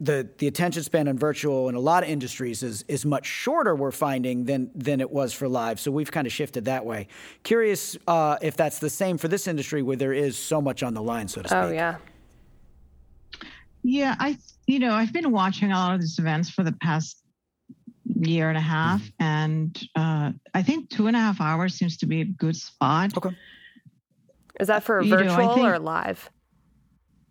the 0.00 0.28
the 0.38 0.46
attention 0.46 0.82
span 0.84 1.08
on 1.08 1.18
virtual 1.18 1.68
in 1.68 1.74
a 1.74 1.80
lot 1.80 2.04
of 2.04 2.08
industries 2.08 2.62
is 2.62 2.84
is 2.86 3.04
much 3.04 3.26
shorter. 3.26 3.74
We're 3.74 3.90
finding 3.90 4.44
than 4.44 4.70
than 4.74 5.00
it 5.00 5.10
was 5.10 5.32
for 5.32 5.48
live. 5.48 5.80
So 5.80 5.90
we've 5.90 6.10
kind 6.10 6.26
of 6.26 6.32
shifted 6.32 6.66
that 6.66 6.84
way. 6.84 7.08
Curious 7.42 7.96
uh, 8.06 8.36
if 8.40 8.56
that's 8.56 8.78
the 8.78 8.90
same 8.90 9.18
for 9.18 9.28
this 9.28 9.48
industry 9.48 9.82
where 9.82 9.96
there 9.96 10.12
is 10.12 10.36
so 10.36 10.60
much 10.60 10.82
on 10.82 10.94
the 10.94 11.02
line, 11.02 11.28
so 11.28 11.42
to 11.42 11.48
speak. 11.48 11.58
Oh 11.58 11.70
yeah. 11.70 11.96
Yeah, 13.82 14.14
I 14.18 14.38
you 14.66 14.78
know 14.78 14.92
I've 14.92 15.12
been 15.12 15.32
watching 15.32 15.72
a 15.72 15.74
lot 15.74 15.94
of 15.94 16.00
these 16.00 16.18
events 16.18 16.50
for 16.50 16.62
the 16.62 16.72
past 16.72 17.22
year 18.26 18.48
and 18.48 18.58
a 18.58 18.62
half, 18.62 19.00
mm-hmm. 19.00 19.22
and 19.22 19.82
uh, 19.96 20.32
I 20.54 20.62
think 20.62 20.90
two 20.90 21.06
and 21.06 21.16
a 21.16 21.20
half 21.20 21.40
hours 21.40 21.74
seems 21.74 21.96
to 21.98 22.06
be 22.06 22.20
a 22.20 22.24
good 22.24 22.56
spot. 22.56 23.16
Okay. 23.16 23.36
Is 24.60 24.68
that 24.68 24.82
for 24.82 25.00
you 25.00 25.10
virtual 25.10 25.56
know, 25.56 25.66
or 25.66 25.78
live? 25.78 26.28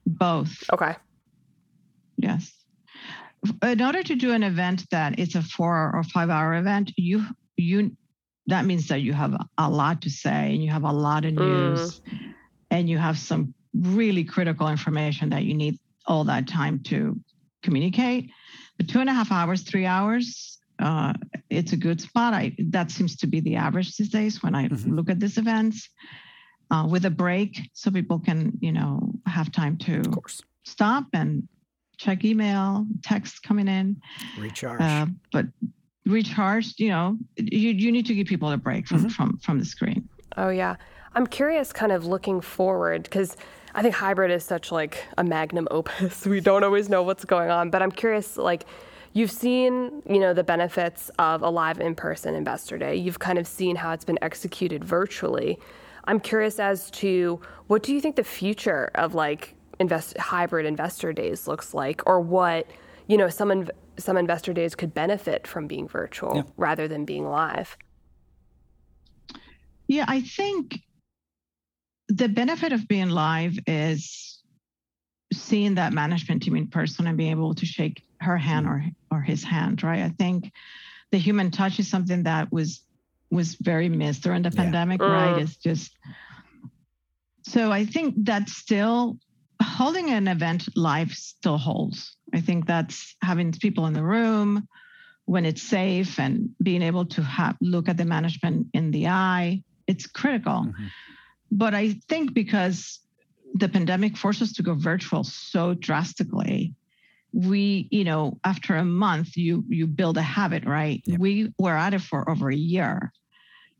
Both. 0.05 0.63
Okay. 0.71 0.95
Yes. 2.17 2.53
In 3.61 3.81
order 3.81 4.01
to 4.01 4.15
do 4.15 4.31
an 4.31 4.43
event 4.43 4.85
that 4.91 5.19
it's 5.19 5.35
a 5.35 5.41
four 5.41 5.91
or 5.93 6.03
five 6.03 6.29
hour 6.29 6.55
event, 6.55 6.91
you 6.97 7.25
you 7.57 7.95
that 8.47 8.65
means 8.65 8.87
that 8.87 9.01
you 9.01 9.13
have 9.13 9.35
a 9.57 9.69
lot 9.69 10.01
to 10.01 10.09
say 10.09 10.53
and 10.53 10.63
you 10.63 10.71
have 10.71 10.83
a 10.83 10.91
lot 10.91 11.25
of 11.25 11.33
news 11.33 11.99
mm. 11.99 12.33
and 12.71 12.89
you 12.89 12.97
have 12.97 13.17
some 13.17 13.53
really 13.73 14.23
critical 14.23 14.69
information 14.69 15.29
that 15.29 15.43
you 15.43 15.53
need 15.53 15.77
all 16.05 16.23
that 16.23 16.47
time 16.47 16.79
to 16.79 17.19
communicate. 17.61 18.31
But 18.77 18.87
two 18.87 18.99
and 18.99 19.09
a 19.09 19.13
half 19.13 19.31
hours, 19.31 19.63
three 19.63 19.85
hours, 19.85 20.59
uh, 20.79 21.13
it's 21.49 21.73
a 21.73 21.77
good 21.77 22.01
spot. 22.01 22.33
I, 22.33 22.55
that 22.69 22.91
seems 22.91 23.15
to 23.17 23.27
be 23.27 23.39
the 23.39 23.55
average 23.55 23.95
these 23.95 24.09
days 24.09 24.43
when 24.43 24.55
I 24.55 24.67
mm-hmm. 24.67 24.93
look 24.93 25.09
at 25.09 25.19
these 25.19 25.37
events 25.37 25.89
uh, 26.71 26.87
with 26.89 27.05
a 27.05 27.09
break 27.09 27.69
so 27.73 27.91
people 27.91 28.19
can, 28.19 28.53
you 28.59 28.71
know, 28.71 29.11
have 29.25 29.51
time 29.51 29.77
to 29.77 30.03
stop 30.63 31.05
and 31.13 31.47
check 31.97 32.23
email, 32.23 32.85
text 33.03 33.43
coming 33.43 33.67
in. 33.67 34.01
Recharge. 34.37 34.81
Uh, 34.81 35.07
but 35.31 35.45
recharge, 36.05 36.73
you 36.77 36.89
know, 36.89 37.17
you, 37.35 37.69
you 37.71 37.91
need 37.91 38.05
to 38.05 38.13
give 38.13 38.27
people 38.27 38.51
a 38.51 38.57
break 38.57 38.87
from, 38.87 38.99
mm-hmm. 38.99 39.09
from, 39.09 39.37
from 39.39 39.59
the 39.59 39.65
screen. 39.65 40.07
Oh, 40.35 40.49
yeah. 40.49 40.75
I'm 41.15 41.25
curious, 41.25 41.73
kind 41.73 41.91
of 41.91 42.05
looking 42.05 42.41
forward, 42.41 43.03
because 43.03 43.35
I 43.73 43.81
think 43.81 43.95
hybrid 43.95 44.29
is 44.29 44.43
such 44.43 44.71
like 44.71 45.03
a 45.17 45.23
magnum 45.23 45.67
opus. 45.71 46.25
We 46.27 46.41
don't 46.41 46.63
always 46.63 46.89
know 46.89 47.01
what's 47.01 47.25
going 47.25 47.49
on, 47.49 47.71
but 47.71 47.81
I'm 47.81 47.91
curious, 47.91 48.37
like, 48.37 48.65
you've 49.17 49.31
seen, 49.31 50.03
you 50.07 50.19
know, 50.19 50.31
the 50.31 50.43
benefits 50.43 51.09
of 51.17 51.41
a 51.41 51.49
live 51.49 51.79
in-person 51.79 52.35
investor 52.35 52.77
day. 52.77 52.95
You've 52.95 53.17
kind 53.17 53.39
of 53.39 53.47
seen 53.47 53.75
how 53.75 53.91
it's 53.91 54.05
been 54.05 54.19
executed 54.21 54.83
virtually. 54.83 55.57
I'm 56.03 56.19
curious 56.19 56.59
as 56.59 56.91
to 56.91 57.41
what 57.65 57.81
do 57.81 57.93
you 57.93 57.99
think 57.99 58.15
the 58.15 58.23
future 58.23 58.91
of 58.93 59.15
like 59.15 59.55
invest 59.79 60.17
hybrid 60.17 60.67
investor 60.67 61.13
days 61.13 61.47
looks 61.47 61.73
like, 61.73 62.01
or 62.05 62.21
what 62.21 62.67
you 63.07 63.17
know 63.17 63.27
some 63.27 63.49
inv- 63.49 63.71
some 63.97 64.17
investor 64.17 64.53
days 64.53 64.75
could 64.75 64.93
benefit 64.93 65.47
from 65.47 65.65
being 65.65 65.87
virtual 65.87 66.35
yeah. 66.35 66.43
rather 66.55 66.87
than 66.87 67.03
being 67.03 67.27
live. 67.27 67.75
Yeah, 69.87 70.05
I 70.07 70.21
think 70.21 70.79
the 72.07 72.29
benefit 72.29 72.71
of 72.71 72.87
being 72.87 73.09
live 73.09 73.57
is 73.65 74.43
seeing 75.33 75.75
that 75.75 75.91
management 75.91 76.43
team 76.43 76.55
in 76.55 76.67
person 76.67 77.07
and 77.07 77.17
being 77.17 77.31
able 77.31 77.55
to 77.55 77.65
shake 77.65 78.03
her 78.19 78.37
hand 78.37 78.67
or 78.67 78.83
or 79.11 79.21
his 79.21 79.43
hand, 79.43 79.83
right? 79.83 80.01
I 80.01 80.09
think 80.09 80.51
the 81.11 81.17
human 81.17 81.51
touch 81.51 81.79
is 81.79 81.89
something 81.89 82.23
that 82.23 82.51
was 82.51 82.81
was 83.29 83.55
very 83.55 83.89
missed 83.89 84.23
during 84.23 84.41
the 84.41 84.49
yeah. 84.49 84.63
pandemic, 84.63 85.01
uh. 85.01 85.07
right? 85.07 85.41
It's 85.41 85.55
just 85.57 85.97
so 87.43 87.71
I 87.71 87.85
think 87.85 88.15
that 88.25 88.49
still 88.49 89.17
holding 89.61 90.09
an 90.11 90.27
event 90.27 90.67
live 90.75 91.11
still 91.13 91.57
holds. 91.57 92.15
I 92.33 92.41
think 92.41 92.65
that's 92.65 93.15
having 93.21 93.51
people 93.53 93.85
in 93.85 93.93
the 93.93 94.03
room 94.03 94.67
when 95.25 95.45
it's 95.45 95.61
safe 95.61 96.19
and 96.19 96.49
being 96.61 96.81
able 96.81 97.05
to 97.05 97.21
have 97.21 97.55
look 97.61 97.89
at 97.89 97.97
the 97.97 98.05
management 98.05 98.67
in 98.73 98.91
the 98.91 99.07
eye. 99.07 99.63
It's 99.87 100.05
critical. 100.07 100.65
Mm-hmm. 100.67 100.85
But 101.51 101.73
I 101.73 101.99
think 102.09 102.33
because 102.33 102.99
the 103.53 103.69
pandemic 103.69 104.17
forced 104.17 104.41
us 104.41 104.53
to 104.53 104.63
go 104.63 104.73
virtual 104.73 105.23
so 105.23 105.73
drastically, 105.73 106.73
we, 107.33 107.87
you 107.91 108.03
know, 108.03 108.39
after 108.43 108.75
a 108.75 108.85
month, 108.85 109.37
you 109.37 109.63
you 109.67 109.87
build 109.87 110.17
a 110.17 110.21
habit, 110.21 110.65
right? 110.65 111.01
Yep. 111.05 111.19
We 111.19 111.53
were 111.59 111.75
at 111.75 111.93
it 111.93 112.01
for 112.01 112.29
over 112.29 112.49
a 112.49 112.55
year. 112.55 113.11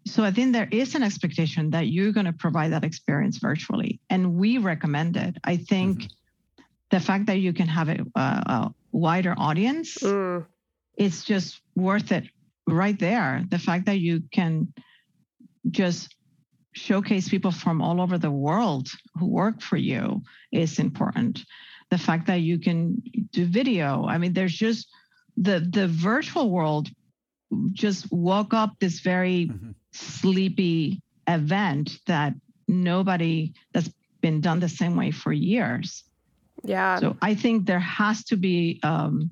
So 0.06 0.24
I 0.24 0.32
think 0.32 0.54
there 0.54 0.70
is 0.72 0.96
an 0.96 1.04
expectation 1.04 1.72
that 1.72 1.88
you're 1.88 2.14
going 2.14 2.28
to 2.28 2.34
provide 2.34 2.72
that 2.72 2.86
experience 2.86 3.38
virtually, 3.38 4.00
and 4.10 4.36
we 4.36 4.58
recommend 4.58 5.18
it. 5.18 5.38
I 5.44 5.58
think 5.58 6.00
mm-hmm. 6.00 6.64
the 6.92 7.00
fact 7.00 7.26
that 7.28 7.40
you 7.40 7.54
can 7.54 7.68
have 7.68 7.90
a, 7.90 8.06
a 8.16 8.74
wider 8.92 9.36
audience, 9.38 9.98
mm. 9.98 10.46
it's 10.96 11.24
just 11.26 11.62
worth 11.76 12.12
it 12.12 12.26
right 12.68 12.98
there. 12.98 13.44
The 13.50 13.60
fact 13.60 13.86
that 13.86 14.00
you 14.00 14.24
can 14.32 14.74
just 15.70 16.16
showcase 16.74 17.28
people 17.28 17.52
from 17.52 17.82
all 17.82 18.00
over 18.00 18.18
the 18.18 18.32
world 18.32 18.88
who 19.16 19.28
work 19.28 19.62
for 19.62 19.78
you 19.78 20.22
is 20.52 20.80
important. 20.80 21.42
The 21.90 21.98
fact 21.98 22.28
that 22.28 22.42
you 22.42 22.60
can 22.60 23.02
do 23.32 23.46
video. 23.46 24.06
I 24.06 24.18
mean, 24.18 24.34
there's 24.34 24.54
just 24.54 24.88
the 25.38 25.60
the 25.60 25.88
virtual 25.88 26.50
world 26.50 26.90
just 27.74 28.12
woke 28.12 28.54
up 28.54 28.76
this 28.80 29.00
very 29.00 29.48
mm-hmm. 29.48 29.72
sleepy 29.94 31.02
event 31.28 32.00
that 32.08 32.34
nobody 32.68 33.54
that's 33.74 33.90
been 34.22 34.42
done 34.42 34.60
the 34.60 34.70
same 34.70 34.96
way 34.96 35.12
for 35.12 35.32
years. 35.32 36.04
Yeah. 36.64 37.00
So 37.00 37.16
I 37.22 37.36
think 37.36 37.66
there 37.66 37.80
has 37.80 38.24
to 38.26 38.36
be 38.36 38.80
um, 38.84 39.30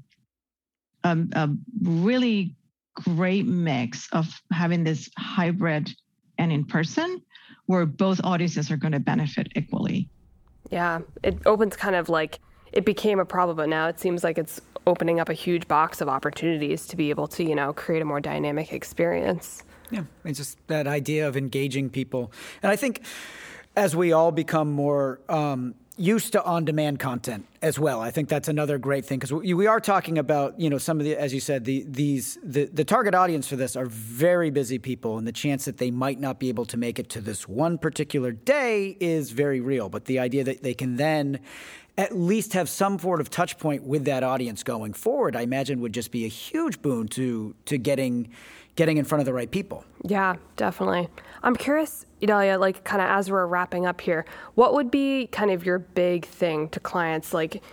a, 1.03 1.17
a 1.33 1.49
really 1.81 2.55
great 2.93 3.45
mix 3.45 4.07
of 4.13 4.27
having 4.51 4.83
this 4.83 5.09
hybrid 5.17 5.91
and 6.37 6.51
in 6.51 6.65
person 6.65 7.21
where 7.65 7.85
both 7.85 8.21
audiences 8.23 8.71
are 8.71 8.77
going 8.77 8.93
to 8.93 8.99
benefit 8.99 9.51
equally. 9.55 10.09
Yeah, 10.71 11.01
it 11.23 11.37
opens 11.45 11.75
kind 11.75 11.95
of 11.95 12.09
like 12.09 12.39
it 12.75 12.85
became 12.85 13.19
a 13.19 13.25
problem, 13.25 13.57
but 13.57 13.69
now 13.69 13.87
it 13.87 13.99
seems 13.99 14.23
like 14.23 14.37
it's 14.37 14.61
opening 14.85 15.19
up 15.19 15.29
a 15.29 15.33
huge 15.33 15.67
box 15.67 16.01
of 16.01 16.09
opportunities 16.09 16.85
to 16.87 16.95
be 16.95 17.09
able 17.09 17.27
to, 17.27 17.43
you 17.43 17.55
know, 17.55 17.73
create 17.73 18.01
a 18.01 18.05
more 18.05 18.19
dynamic 18.19 18.71
experience. 18.71 19.63
Yeah, 19.89 20.03
it's 20.23 20.37
just 20.37 20.57
that 20.67 20.85
idea 20.85 21.27
of 21.27 21.37
engaging 21.37 21.89
people. 21.89 22.31
And 22.61 22.71
I 22.71 22.75
think 22.75 23.01
as 23.75 23.95
we 23.95 24.11
all 24.11 24.31
become 24.31 24.71
more 24.71 25.19
um, 25.29 25.75
used 25.97 26.33
to 26.33 26.43
on-demand 26.43 26.99
content 26.99 27.45
as 27.61 27.79
well. 27.79 28.01
I 28.01 28.11
think 28.11 28.27
that's 28.27 28.49
another 28.49 28.77
great 28.77 29.05
thing 29.05 29.17
because 29.17 29.31
we, 29.31 29.67
are 29.67 29.79
talking 29.79 30.17
about 30.17 30.59
you 30.59 30.69
know 30.69 30.77
some 30.77 30.99
of 30.99 31.05
the 31.05 31.15
as 31.15 31.33
you 31.33 31.39
said 31.39 31.63
the 31.63 31.85
these 31.87 32.37
the 32.43 32.65
the 32.65 32.83
target 32.83 33.15
audience 33.15 33.47
for 33.47 33.55
this 33.55 33.75
are 33.75 33.85
very 33.85 34.49
busy 34.49 34.77
people 34.77 35.17
and 35.17 35.25
the 35.25 35.31
chance 35.31 35.65
that 35.65 35.77
they 35.77 35.91
might 35.91 36.19
not 36.19 36.39
be 36.39 36.49
able 36.49 36.65
to 36.65 36.77
make 36.77 36.99
it 36.99 37.09
to 37.09 37.21
this 37.21 37.47
one 37.47 37.77
particular 37.77 38.31
day 38.31 38.97
is 38.99 39.31
very 39.31 39.61
real. 39.61 39.87
But 39.87 40.05
the 40.05 40.19
idea 40.19 40.43
that 40.43 40.63
they 40.63 40.73
can 40.73 40.97
then 40.97 41.39
at 41.97 42.15
least 42.15 42.53
have 42.53 42.67
some 42.67 42.99
sort 42.99 43.21
of 43.21 43.29
touch 43.29 43.57
point 43.57 43.83
with 43.83 44.05
that 44.05 44.23
audience 44.23 44.63
going 44.63 44.93
forward, 44.93 45.35
I 45.35 45.41
imagine 45.41 45.79
would 45.81 45.93
just 45.93 46.11
be 46.11 46.25
a 46.25 46.29
huge 46.29 46.81
boon 46.81 47.07
to 47.09 47.55
to 47.65 47.77
getting 47.77 48.29
getting 48.75 48.97
in 48.97 49.05
front 49.05 49.21
of 49.21 49.25
the 49.25 49.33
right 49.33 49.49
people. 49.49 49.85
Yeah, 50.03 50.35
definitely. 50.57 51.07
I'm 51.43 51.55
curious, 51.55 52.05
Idalia, 52.21 52.59
like 52.59 52.83
kind 52.83 53.01
of 53.01 53.07
as 53.07 53.31
we're 53.31 53.45
wrapping 53.45 53.85
up 53.85 54.01
here, 54.01 54.25
what 54.55 54.73
would 54.73 54.91
be 54.91 55.27
kind 55.27 55.51
of 55.51 55.65
your 55.65 55.79
big 55.79 56.25
thing 56.25 56.67
to 56.69 56.79
clients 56.79 57.33
like 57.33 57.63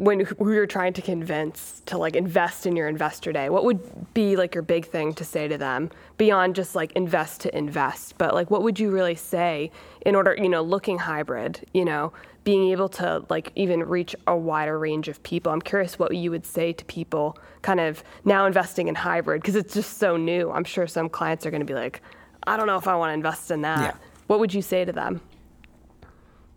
when 0.00 0.20
who 0.20 0.52
you're 0.54 0.66
trying 0.66 0.94
to 0.94 1.02
convince 1.02 1.82
to 1.84 1.98
like 1.98 2.16
invest 2.16 2.64
in 2.64 2.74
your 2.74 2.88
investor 2.88 3.32
day? 3.32 3.50
What 3.50 3.64
would 3.64 4.14
be 4.14 4.34
like 4.34 4.54
your 4.54 4.62
big 4.62 4.86
thing 4.86 5.12
to 5.12 5.24
say 5.26 5.46
to 5.46 5.58
them 5.58 5.90
beyond 6.16 6.56
just 6.56 6.74
like 6.74 6.92
invest 6.92 7.42
to 7.42 7.54
invest? 7.56 8.16
But 8.16 8.32
like 8.32 8.50
what 8.50 8.62
would 8.62 8.80
you 8.80 8.90
really 8.90 9.14
say 9.14 9.70
in 10.06 10.14
order, 10.14 10.34
you 10.38 10.48
know, 10.48 10.62
looking 10.62 10.98
hybrid, 10.98 11.66
you 11.74 11.84
know, 11.84 12.14
being 12.44 12.70
able 12.70 12.88
to 12.88 13.22
like 13.28 13.52
even 13.56 13.84
reach 13.84 14.16
a 14.26 14.34
wider 14.34 14.78
range 14.78 15.08
of 15.08 15.22
people. 15.22 15.52
I'm 15.52 15.60
curious 15.60 15.98
what 15.98 16.16
you 16.16 16.30
would 16.30 16.46
say 16.46 16.72
to 16.72 16.84
people 16.86 17.36
kind 17.60 17.78
of 17.78 18.02
now 18.24 18.46
investing 18.46 18.88
in 18.88 18.94
hybrid 18.94 19.42
because 19.42 19.54
it's 19.54 19.74
just 19.74 19.98
so 19.98 20.16
new. 20.16 20.50
I'm 20.50 20.64
sure 20.64 20.86
some 20.86 21.10
clients 21.10 21.44
are 21.44 21.50
going 21.50 21.60
to 21.60 21.66
be 21.66 21.74
like, 21.74 22.00
I 22.46 22.56
don't 22.56 22.66
know 22.66 22.78
if 22.78 22.88
I 22.88 22.96
want 22.96 23.10
to 23.10 23.14
invest 23.14 23.50
in 23.50 23.60
that. 23.62 23.80
Yeah. 23.80 23.94
What 24.28 24.40
would 24.40 24.54
you 24.54 24.62
say 24.62 24.86
to 24.86 24.92
them? 24.92 25.20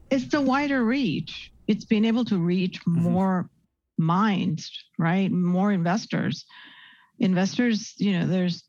It's 0.09 0.27
the 0.27 0.39
wider 0.39 0.85
reach. 0.85 1.52
It's 1.67 1.85
being 1.85 2.05
able 2.05 2.25
to 2.25 2.37
reach 2.37 2.79
mm-hmm. 2.81 3.01
more 3.01 3.49
minds, 3.97 4.71
right? 4.97 5.31
More 5.31 5.71
investors. 5.71 6.45
Investors, 7.19 7.93
you 7.97 8.13
know, 8.19 8.27
there's 8.27 8.63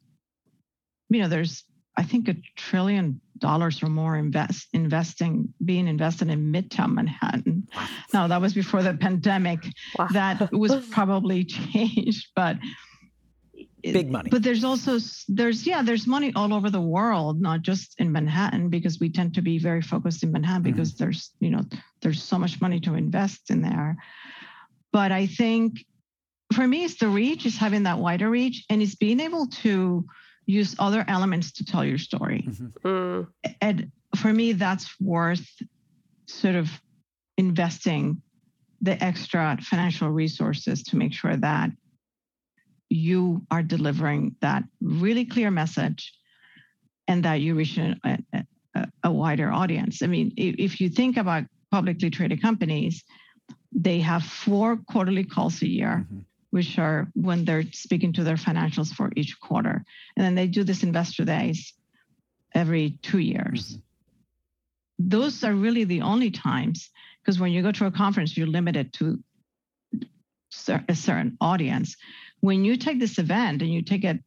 you 1.11 1.21
know, 1.23 1.29
there's 1.29 1.65
I 1.97 2.03
think 2.03 2.29
a 2.29 2.37
trillion 2.57 3.21
dollars 3.39 3.83
or 3.83 3.89
more 3.89 4.17
invest 4.17 4.69
investing 4.73 5.53
being 5.65 5.89
invested 5.89 6.29
in 6.29 6.53
Midtown 6.53 6.95
Manhattan. 6.95 7.69
Now 8.13 8.27
that 8.29 8.41
was 8.41 8.55
before 8.55 8.83
the 8.83 8.95
pandemic. 8.95 9.61
Wow. 9.99 10.09
That 10.13 10.53
was 10.53 10.87
probably 10.91 11.45
changed, 11.73 12.29
but 12.35 12.57
big 13.93 14.11
money. 14.11 14.31
But 14.31 14.43
there's 14.43 14.65
also 14.65 14.99
there's 15.29 15.67
yeah 15.67 15.83
there's 15.83 16.07
money 16.07 16.33
all 16.35 16.53
over 16.53 16.71
the 16.71 16.81
world, 16.81 17.41
not 17.41 17.63
just 17.63 17.95
in 17.99 18.13
Manhattan, 18.13 18.69
because 18.69 18.99
we 18.99 19.11
tend 19.11 19.35
to 19.35 19.43
be 19.43 19.59
very 19.59 19.83
focused 19.83 20.23
in 20.23 20.33
Manhattan 20.33 20.63
mm-hmm. 20.63 20.73
because 20.73 20.95
there's 20.95 21.31
you 21.41 21.51
know 21.51 21.63
there's 22.03 22.23
so 22.23 22.39
much 22.39 22.61
money 22.61 22.81
to 22.81 22.95
invest 22.95 23.51
in 23.51 23.63
there. 23.63 23.97
But 24.93 25.13
I 25.13 25.27
think 25.27 25.85
for 26.53 26.67
me, 26.67 26.85
it's 26.85 26.97
the 26.97 27.09
reach, 27.09 27.47
is 27.47 27.57
having 27.57 27.83
that 27.85 27.99
wider 27.99 28.31
reach, 28.31 28.65
and 28.71 28.81
it's 28.81 28.95
being 28.95 29.21
able 29.21 29.49
to 29.49 30.05
use 30.47 30.77
other 30.79 31.05
elements 31.09 31.53
to 31.53 31.65
tell 31.65 31.85
your 31.85 31.99
story. 31.99 32.47
Mm-hmm. 32.49 32.89
Mm. 32.89 33.29
And 33.61 33.93
for 34.17 34.33
me, 34.33 34.53
that's 34.53 34.95
worth 35.01 35.47
sort 36.27 36.55
of 36.55 36.71
investing 37.37 38.23
the 38.81 39.03
extra 39.03 39.57
financial 39.63 40.11
resources 40.11 40.83
to 40.85 40.97
make 40.97 41.13
sure 41.13 41.37
that 41.37 41.71
you 42.89 43.43
are 43.51 43.63
delivering 43.63 44.37
that 44.41 44.65
really 44.81 45.25
clear 45.25 45.51
message 45.51 46.13
and 47.09 47.25
that 47.25 47.41
you 47.41 47.55
reach 47.55 47.79
a, 47.79 47.97
a, 48.05 48.87
a 49.03 49.11
wider 49.11 49.51
audience. 49.51 50.03
I 50.03 50.07
mean, 50.07 50.33
if 50.37 50.81
you 50.81 50.89
think 50.89 51.17
about 51.17 51.45
publicly 51.71 52.11
traded 52.11 52.41
companies, 52.41 53.05
they 53.73 54.01
have 54.01 54.23
four 54.23 54.77
quarterly 54.77 55.25
calls 55.25 55.61
a 55.63 55.69
year. 55.69 56.07
Mm-hmm 56.07 56.21
which 56.55 56.79
are 56.79 57.09
when 57.15 57.45
they're 57.45 57.65
speaking 57.73 58.13
to 58.13 58.23
their 58.23 58.37
financials 58.37 58.95
for 58.95 59.11
each 59.17 59.41
quarter. 59.41 59.85
And 60.17 60.25
then 60.25 60.37
they 60.37 60.47
do 60.47 60.63
this 60.63 60.85
investor 60.85 61.25
days 61.25 61.75
every 62.55 62.97
two 63.03 63.19
years. 63.19 63.73
Mm-hmm. 63.73 65.09
Those 65.09 65.43
are 65.43 65.53
really 65.53 65.83
the 65.83 66.03
only 66.03 66.31
times, 66.31 66.91
because 67.21 67.41
when 67.41 67.51
you 67.51 67.61
go 67.61 67.73
to 67.73 67.87
a 67.87 67.91
conference, 67.91 68.37
you're 68.37 68.47
limited 68.47 68.93
to 68.93 69.19
a 70.89 70.95
certain 70.95 71.37
audience. 71.41 71.97
When 72.45 72.63
you 72.63 72.77
take 72.77 73.01
this 73.01 73.19
event 73.19 73.63
and 73.63 73.73
you 73.73 73.81
take 73.81 74.05
it, 74.05 74.19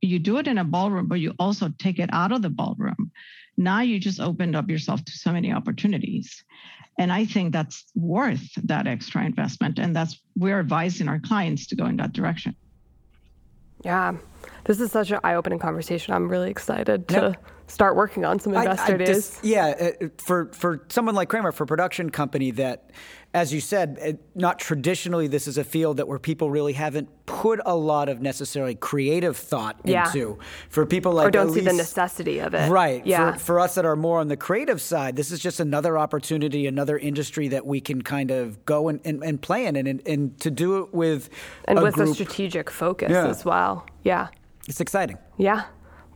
you 0.00 0.18
do 0.18 0.38
it 0.38 0.48
in 0.48 0.58
a 0.58 0.64
ballroom, 0.64 1.06
but 1.06 1.20
you 1.20 1.34
also 1.38 1.72
take 1.78 2.00
it 2.00 2.10
out 2.12 2.32
of 2.32 2.42
the 2.42 2.50
ballroom. 2.50 3.12
Now 3.56 3.80
you 3.80 4.00
just 4.00 4.18
opened 4.18 4.56
up 4.56 4.68
yourself 4.68 5.04
to 5.04 5.12
so 5.12 5.30
many 5.30 5.52
opportunities. 5.52 6.42
And 6.98 7.12
I 7.12 7.26
think 7.26 7.52
that's 7.52 7.84
worth 7.94 8.42
that 8.64 8.88
extra 8.88 9.24
investment. 9.24 9.78
And 9.78 9.94
that's 9.94 10.20
we're 10.36 10.58
advising 10.58 11.06
our 11.06 11.20
clients 11.20 11.68
to 11.68 11.76
go 11.76 11.86
in 11.86 11.96
that 11.98 12.12
direction. 12.12 12.56
Yeah. 13.84 14.16
This 14.64 14.80
is 14.80 14.90
such 14.90 15.12
an 15.12 15.20
eye 15.22 15.34
opening 15.36 15.60
conversation. 15.60 16.14
I'm 16.14 16.28
really 16.28 16.50
excited 16.50 17.06
to. 17.06 17.36
Start 17.68 17.94
working 17.96 18.24
on 18.24 18.38
some 18.40 18.54
investor 18.54 18.92
I, 18.92 18.94
I 18.94 18.98
days. 18.98 19.08
Just, 19.30 19.44
yeah, 19.44 19.92
uh, 20.02 20.06
for 20.18 20.46
for 20.52 20.84
someone 20.88 21.14
like 21.14 21.28
Kramer, 21.28 21.52
for 21.52 21.64
a 21.64 21.66
production 21.66 22.10
company 22.10 22.50
that, 22.52 22.90
as 23.34 23.52
you 23.52 23.60
said, 23.60 23.98
uh, 24.02 24.12
not 24.34 24.58
traditionally 24.58 25.26
this 25.28 25.46
is 25.46 25.58
a 25.58 25.64
field 25.64 25.98
that 25.98 26.08
where 26.08 26.18
people 26.18 26.50
really 26.50 26.72
haven't 26.72 27.08
put 27.26 27.60
a 27.66 27.76
lot 27.76 28.08
of 28.08 28.20
necessarily 28.22 28.74
creative 28.74 29.36
thought 29.36 29.76
Yeah. 29.84 30.06
into. 30.06 30.38
For 30.70 30.86
people 30.86 31.12
like 31.12 31.26
or 31.28 31.30
don't 31.30 31.52
see 31.52 31.60
the 31.60 31.72
necessity 31.74 32.38
of 32.40 32.54
it. 32.54 32.70
Right. 32.70 33.04
Yeah. 33.06 33.32
For, 33.34 33.38
for 33.38 33.60
us 33.60 33.74
that 33.74 33.84
are 33.84 33.96
more 33.96 34.18
on 34.18 34.28
the 34.28 34.36
creative 34.36 34.80
side, 34.80 35.14
this 35.14 35.30
is 35.30 35.38
just 35.40 35.60
another 35.60 35.98
opportunity, 35.98 36.66
another 36.66 36.96
industry 36.98 37.48
that 37.48 37.66
we 37.66 37.80
can 37.82 38.00
kind 38.02 38.30
of 38.30 38.64
go 38.64 38.88
and, 38.88 38.98
and, 39.04 39.22
and 39.22 39.40
play 39.42 39.66
in 39.66 39.76
and, 39.76 39.86
and, 39.86 40.02
and 40.08 40.40
to 40.40 40.50
do 40.50 40.78
it 40.82 40.94
with 40.94 41.28
and 41.66 41.78
a 41.78 41.82
with 41.82 41.94
group, 41.94 42.08
a 42.08 42.14
strategic 42.14 42.70
focus 42.70 43.10
Yeah. 43.10 43.26
as 43.28 43.44
well. 43.44 43.86
Yeah. 44.04 44.28
it's 44.66 44.80
exciting. 44.80 45.18
Yeah. 45.36 45.64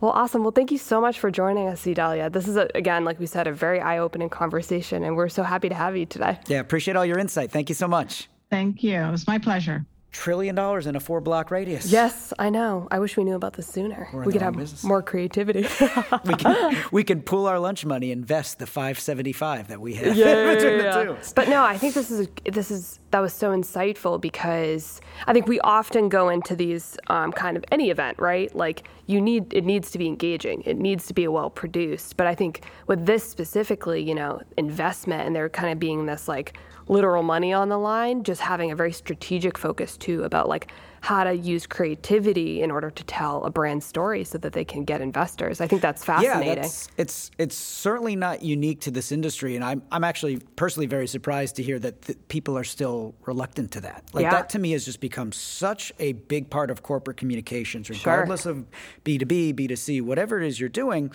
Well, 0.03 0.11
awesome. 0.11 0.43
Well, 0.43 0.51
thank 0.51 0.73
you 0.73 0.79
so 0.79 1.01
much 1.01 1.21
for 1.21 1.31
joining 1.31 1.69
us, 1.69 1.87
Idalia. 1.87 2.29
This 2.29 2.49
is, 2.49 2.57
a, 2.57 2.69
again, 2.75 3.05
like 3.05 3.21
we 3.21 3.27
said, 3.27 3.47
a 3.47 3.53
very 3.53 3.81
eye 3.81 3.99
opening 3.99 4.29
conversation, 4.29 5.05
and 5.05 5.15
we're 5.15 5.29
so 5.29 5.45
happy 5.45 5.69
to 5.69 5.77
have 5.77 5.97
you 5.97 6.07
today. 6.07 6.41
Yeah, 6.49 6.59
appreciate 6.59 6.97
all 6.97 7.07
your 7.07 7.21
insight. 7.21 7.53
Thank 7.53 7.69
you 7.69 7.77
so 7.77 7.87
much. 7.87 8.29
Thank 8.51 8.83
you. 8.83 8.97
It 8.97 9.11
was 9.13 9.29
my 9.29 9.39
pleasure. 9.39 9.87
Trillion 10.13 10.55
dollars 10.55 10.87
in 10.87 10.95
a 10.95 11.01
four 11.01 11.23
block 11.23 11.51
radius. 11.51 11.91
Yes, 11.91 12.35
I 12.39 12.51
know. 12.51 12.87
I 12.91 12.99
wish 12.99 13.17
we 13.17 13.25
knew 13.25 13.35
about 13.35 13.55
this 13.55 13.67
sooner. 13.67 14.09
we 14.13 14.31
could 14.31 14.43
have 14.43 14.55
business. 14.55 14.85
more 14.85 15.03
creativity. 15.03 15.63
we 16.27 16.35
can 16.35 16.77
we 16.93 17.03
can 17.03 17.23
pool 17.23 17.47
our 17.47 17.59
lunch 17.59 17.87
money, 17.87 18.13
invest 18.13 18.59
the 18.59 18.67
five 18.67 18.99
seventy 19.01 19.33
five 19.33 19.69
that 19.69 19.81
we 19.81 19.95
have 19.95 20.15
Yeah, 20.15 20.55
between 20.55 20.73
yeah, 20.73 20.77
the 20.79 20.85
yeah. 20.85 21.05
two. 21.05 21.17
But 21.35 21.49
no, 21.49 21.63
I 21.65 21.79
think 21.79 21.95
this 21.95 22.11
is 22.11 22.29
this 22.45 22.71
is 22.71 22.99
that 23.11 23.21
was 23.21 23.33
so 23.33 23.53
insightful 23.53 24.21
because 24.21 25.01
I 25.27 25.33
think 25.33 25.47
we 25.49 25.59
often 25.61 26.11
go 26.11 26.29
into 26.29 26.55
these 26.57 26.99
um, 27.09 27.33
kind 27.33 27.57
of 27.57 27.65
any 27.73 27.89
event, 27.91 28.19
right? 28.19 28.55
Like 28.55 28.87
you 29.07 29.19
need 29.19 29.55
it 29.55 29.65
needs 29.65 29.91
to 29.93 29.99
be 29.99 30.07
engaging, 30.07 30.63
it 30.67 30.77
needs 30.77 31.07
to 31.07 31.15
be 31.15 31.27
well 31.27 31.49
produced. 31.49 32.19
But 32.19 32.27
I 32.27 32.35
think 32.35 32.65
with 32.87 33.07
this 33.07 33.25
specifically, 33.25 34.03
you 34.03 34.15
know, 34.15 34.43
investment 34.59 35.27
and 35.27 35.35
there 35.35 35.49
kind 35.49 35.73
of 35.73 35.79
being 35.79 36.05
this 36.05 36.29
like 36.29 36.59
literal 36.93 37.23
money 37.23 37.53
on 37.53 37.69
the 37.69 37.79
line, 37.79 38.23
just 38.23 38.41
having 38.41 38.71
a 38.71 38.77
very 38.77 38.93
strategic 38.93 39.59
focus 39.59 39.97
too 39.97 40.23
about 40.25 40.49
like 40.49 40.71
how 41.01 41.25
to 41.25 41.33
use 41.35 41.67
creativity 41.67 42.63
in 42.63 42.71
order 42.71 42.89
to 42.89 43.03
tell 43.03 43.43
a 43.45 43.51
brand 43.51 43.83
story 43.83 44.23
so 44.23 44.39
that 44.39 44.53
they 44.53 44.65
can 44.65 44.85
get 44.85 45.01
investors. 45.01 45.61
I 45.61 45.67
think 45.67 45.83
that's 45.83 46.05
fascinating. 46.05 46.47
Yeah, 46.49 46.55
that's, 46.63 46.89
it's 46.97 47.31
it's 47.39 47.57
certainly 47.57 48.15
not 48.15 48.43
unique 48.43 48.81
to 48.83 48.93
this 48.93 49.11
industry, 49.11 49.57
and 49.57 49.65
I'm 49.65 49.83
I'm 49.91 50.05
actually 50.05 50.39
personally 50.55 50.87
very 50.87 51.09
surprised 51.09 51.57
to 51.57 51.63
hear 51.65 51.81
that 51.81 52.03
th- 52.03 52.19
people 52.29 52.57
are 52.57 52.63
still 52.65 53.17
reluctant 53.27 53.73
to 53.73 53.81
that. 53.81 54.05
Like 54.13 54.23
Yeah. 54.23 54.31
that 54.31 54.51
to 54.51 54.61
me 54.61 54.71
has 54.73 54.85
just 54.85 55.01
become 55.01 55.33
such 55.33 55.93
a 55.99 56.13
big 56.13 56.51
part 56.51 56.71
of 56.71 56.83
corporate 56.85 57.17
communications, 57.17 57.91
regardless 57.91 58.47
of 58.47 58.65
B 59.03 59.19
two 59.19 59.27
B, 59.27 59.51
B 59.53 59.67
two 59.67 59.75
C, 59.77 60.01
whatever 60.01 60.41
it 60.41 60.47
is 60.47 60.61
you're 60.61 60.69
doing. 60.69 61.11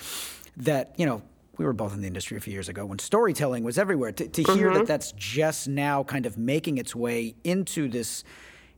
That 0.58 0.94
you 0.98 1.06
know. 1.06 1.22
We 1.58 1.66
were 1.66 1.74
both 1.74 1.94
in 1.94 2.02
the 2.02 2.08
industry 2.08 2.38
a 2.38 2.40
few 2.40 2.54
years 2.54 2.70
ago 2.70 2.86
when 2.86 3.00
storytelling 3.00 3.64
was 3.64 3.78
everywhere. 3.78 4.12
To, 4.12 4.28
to 4.28 4.44
hear 4.54 4.68
Mm-hmm. 4.70 4.78
that 4.80 4.88
that's 4.88 5.12
just 5.14 5.68
now 5.68 6.04
kind 6.04 6.26
of 6.26 6.38
making 6.38 6.78
its 6.78 6.96
way 6.96 7.36
into 7.44 7.88
this 7.90 8.24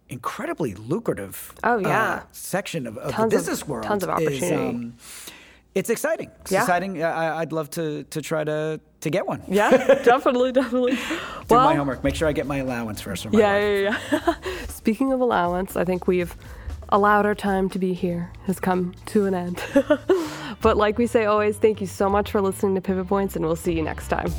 incredibly 0.07 0.73
lucrative 0.75 1.53
Oh, 1.63 1.77
yeah. 1.77 2.13
uh, 2.13 2.21
section 2.31 2.87
of, 2.87 2.97
of 2.97 3.07
the 3.07 3.11
Tons 3.13 3.33
of- 3.33 3.37
business 3.39 3.67
world 3.67 3.85
tons 3.85 4.03
of 4.03 4.09
is, 4.09 4.27
opportunity. 4.27 4.55
um, 4.69 4.93
it's 5.75 5.89
exciting. 5.89 6.31
It's 6.41 6.51
Yeah. 6.51 6.61
exciting. 6.61 7.03
I, 7.03 7.37
I'd 7.39 7.51
love 7.51 7.69
to 7.71 8.03
to 8.05 8.21
try 8.21 8.43
to 8.43 8.79
to 9.01 9.09
get 9.09 9.27
one. 9.27 9.43
yeah, 9.47 9.69
definitely, 10.03 10.51
definitely. 10.51 10.95
Do 11.47 11.55
my 11.55 11.75
homework. 11.75 12.03
Make 12.03 12.15
sure 12.15 12.27
I 12.27 12.31
get 12.33 12.47
my 12.47 12.57
allowance 12.57 13.01
first. 13.01 13.31
My 13.31 13.39
Yeah, 13.39 13.57
yeah, 13.59 13.97
yeah. 14.11 14.35
Speaking 14.67 15.13
of 15.13 15.21
allowance, 15.21 15.75
I 15.75 15.85
think 15.85 16.07
we've 16.07 16.35
allowed 16.91 17.25
our 17.27 17.35
time 17.35 17.69
to 17.69 17.77
be 17.77 17.93
here 17.93 18.31
has 18.47 18.59
come 18.59 18.95
to 19.05 19.25
an 19.27 19.35
end. 19.35 19.61
but 20.61 20.77
like 20.77 20.97
we 20.97 21.07
say 21.07 21.25
always, 21.25 21.57
thank 21.57 21.81
you 21.81 21.87
so 21.87 22.09
much 22.09 22.31
for 22.31 22.41
listening 22.41 22.75
to 22.75 22.81
Pivot 22.81 23.07
Points, 23.07 23.35
and 23.35 23.45
we'll 23.45 23.55
see 23.55 23.73
you 23.73 23.83
next 23.83 24.07
time. 24.07 24.31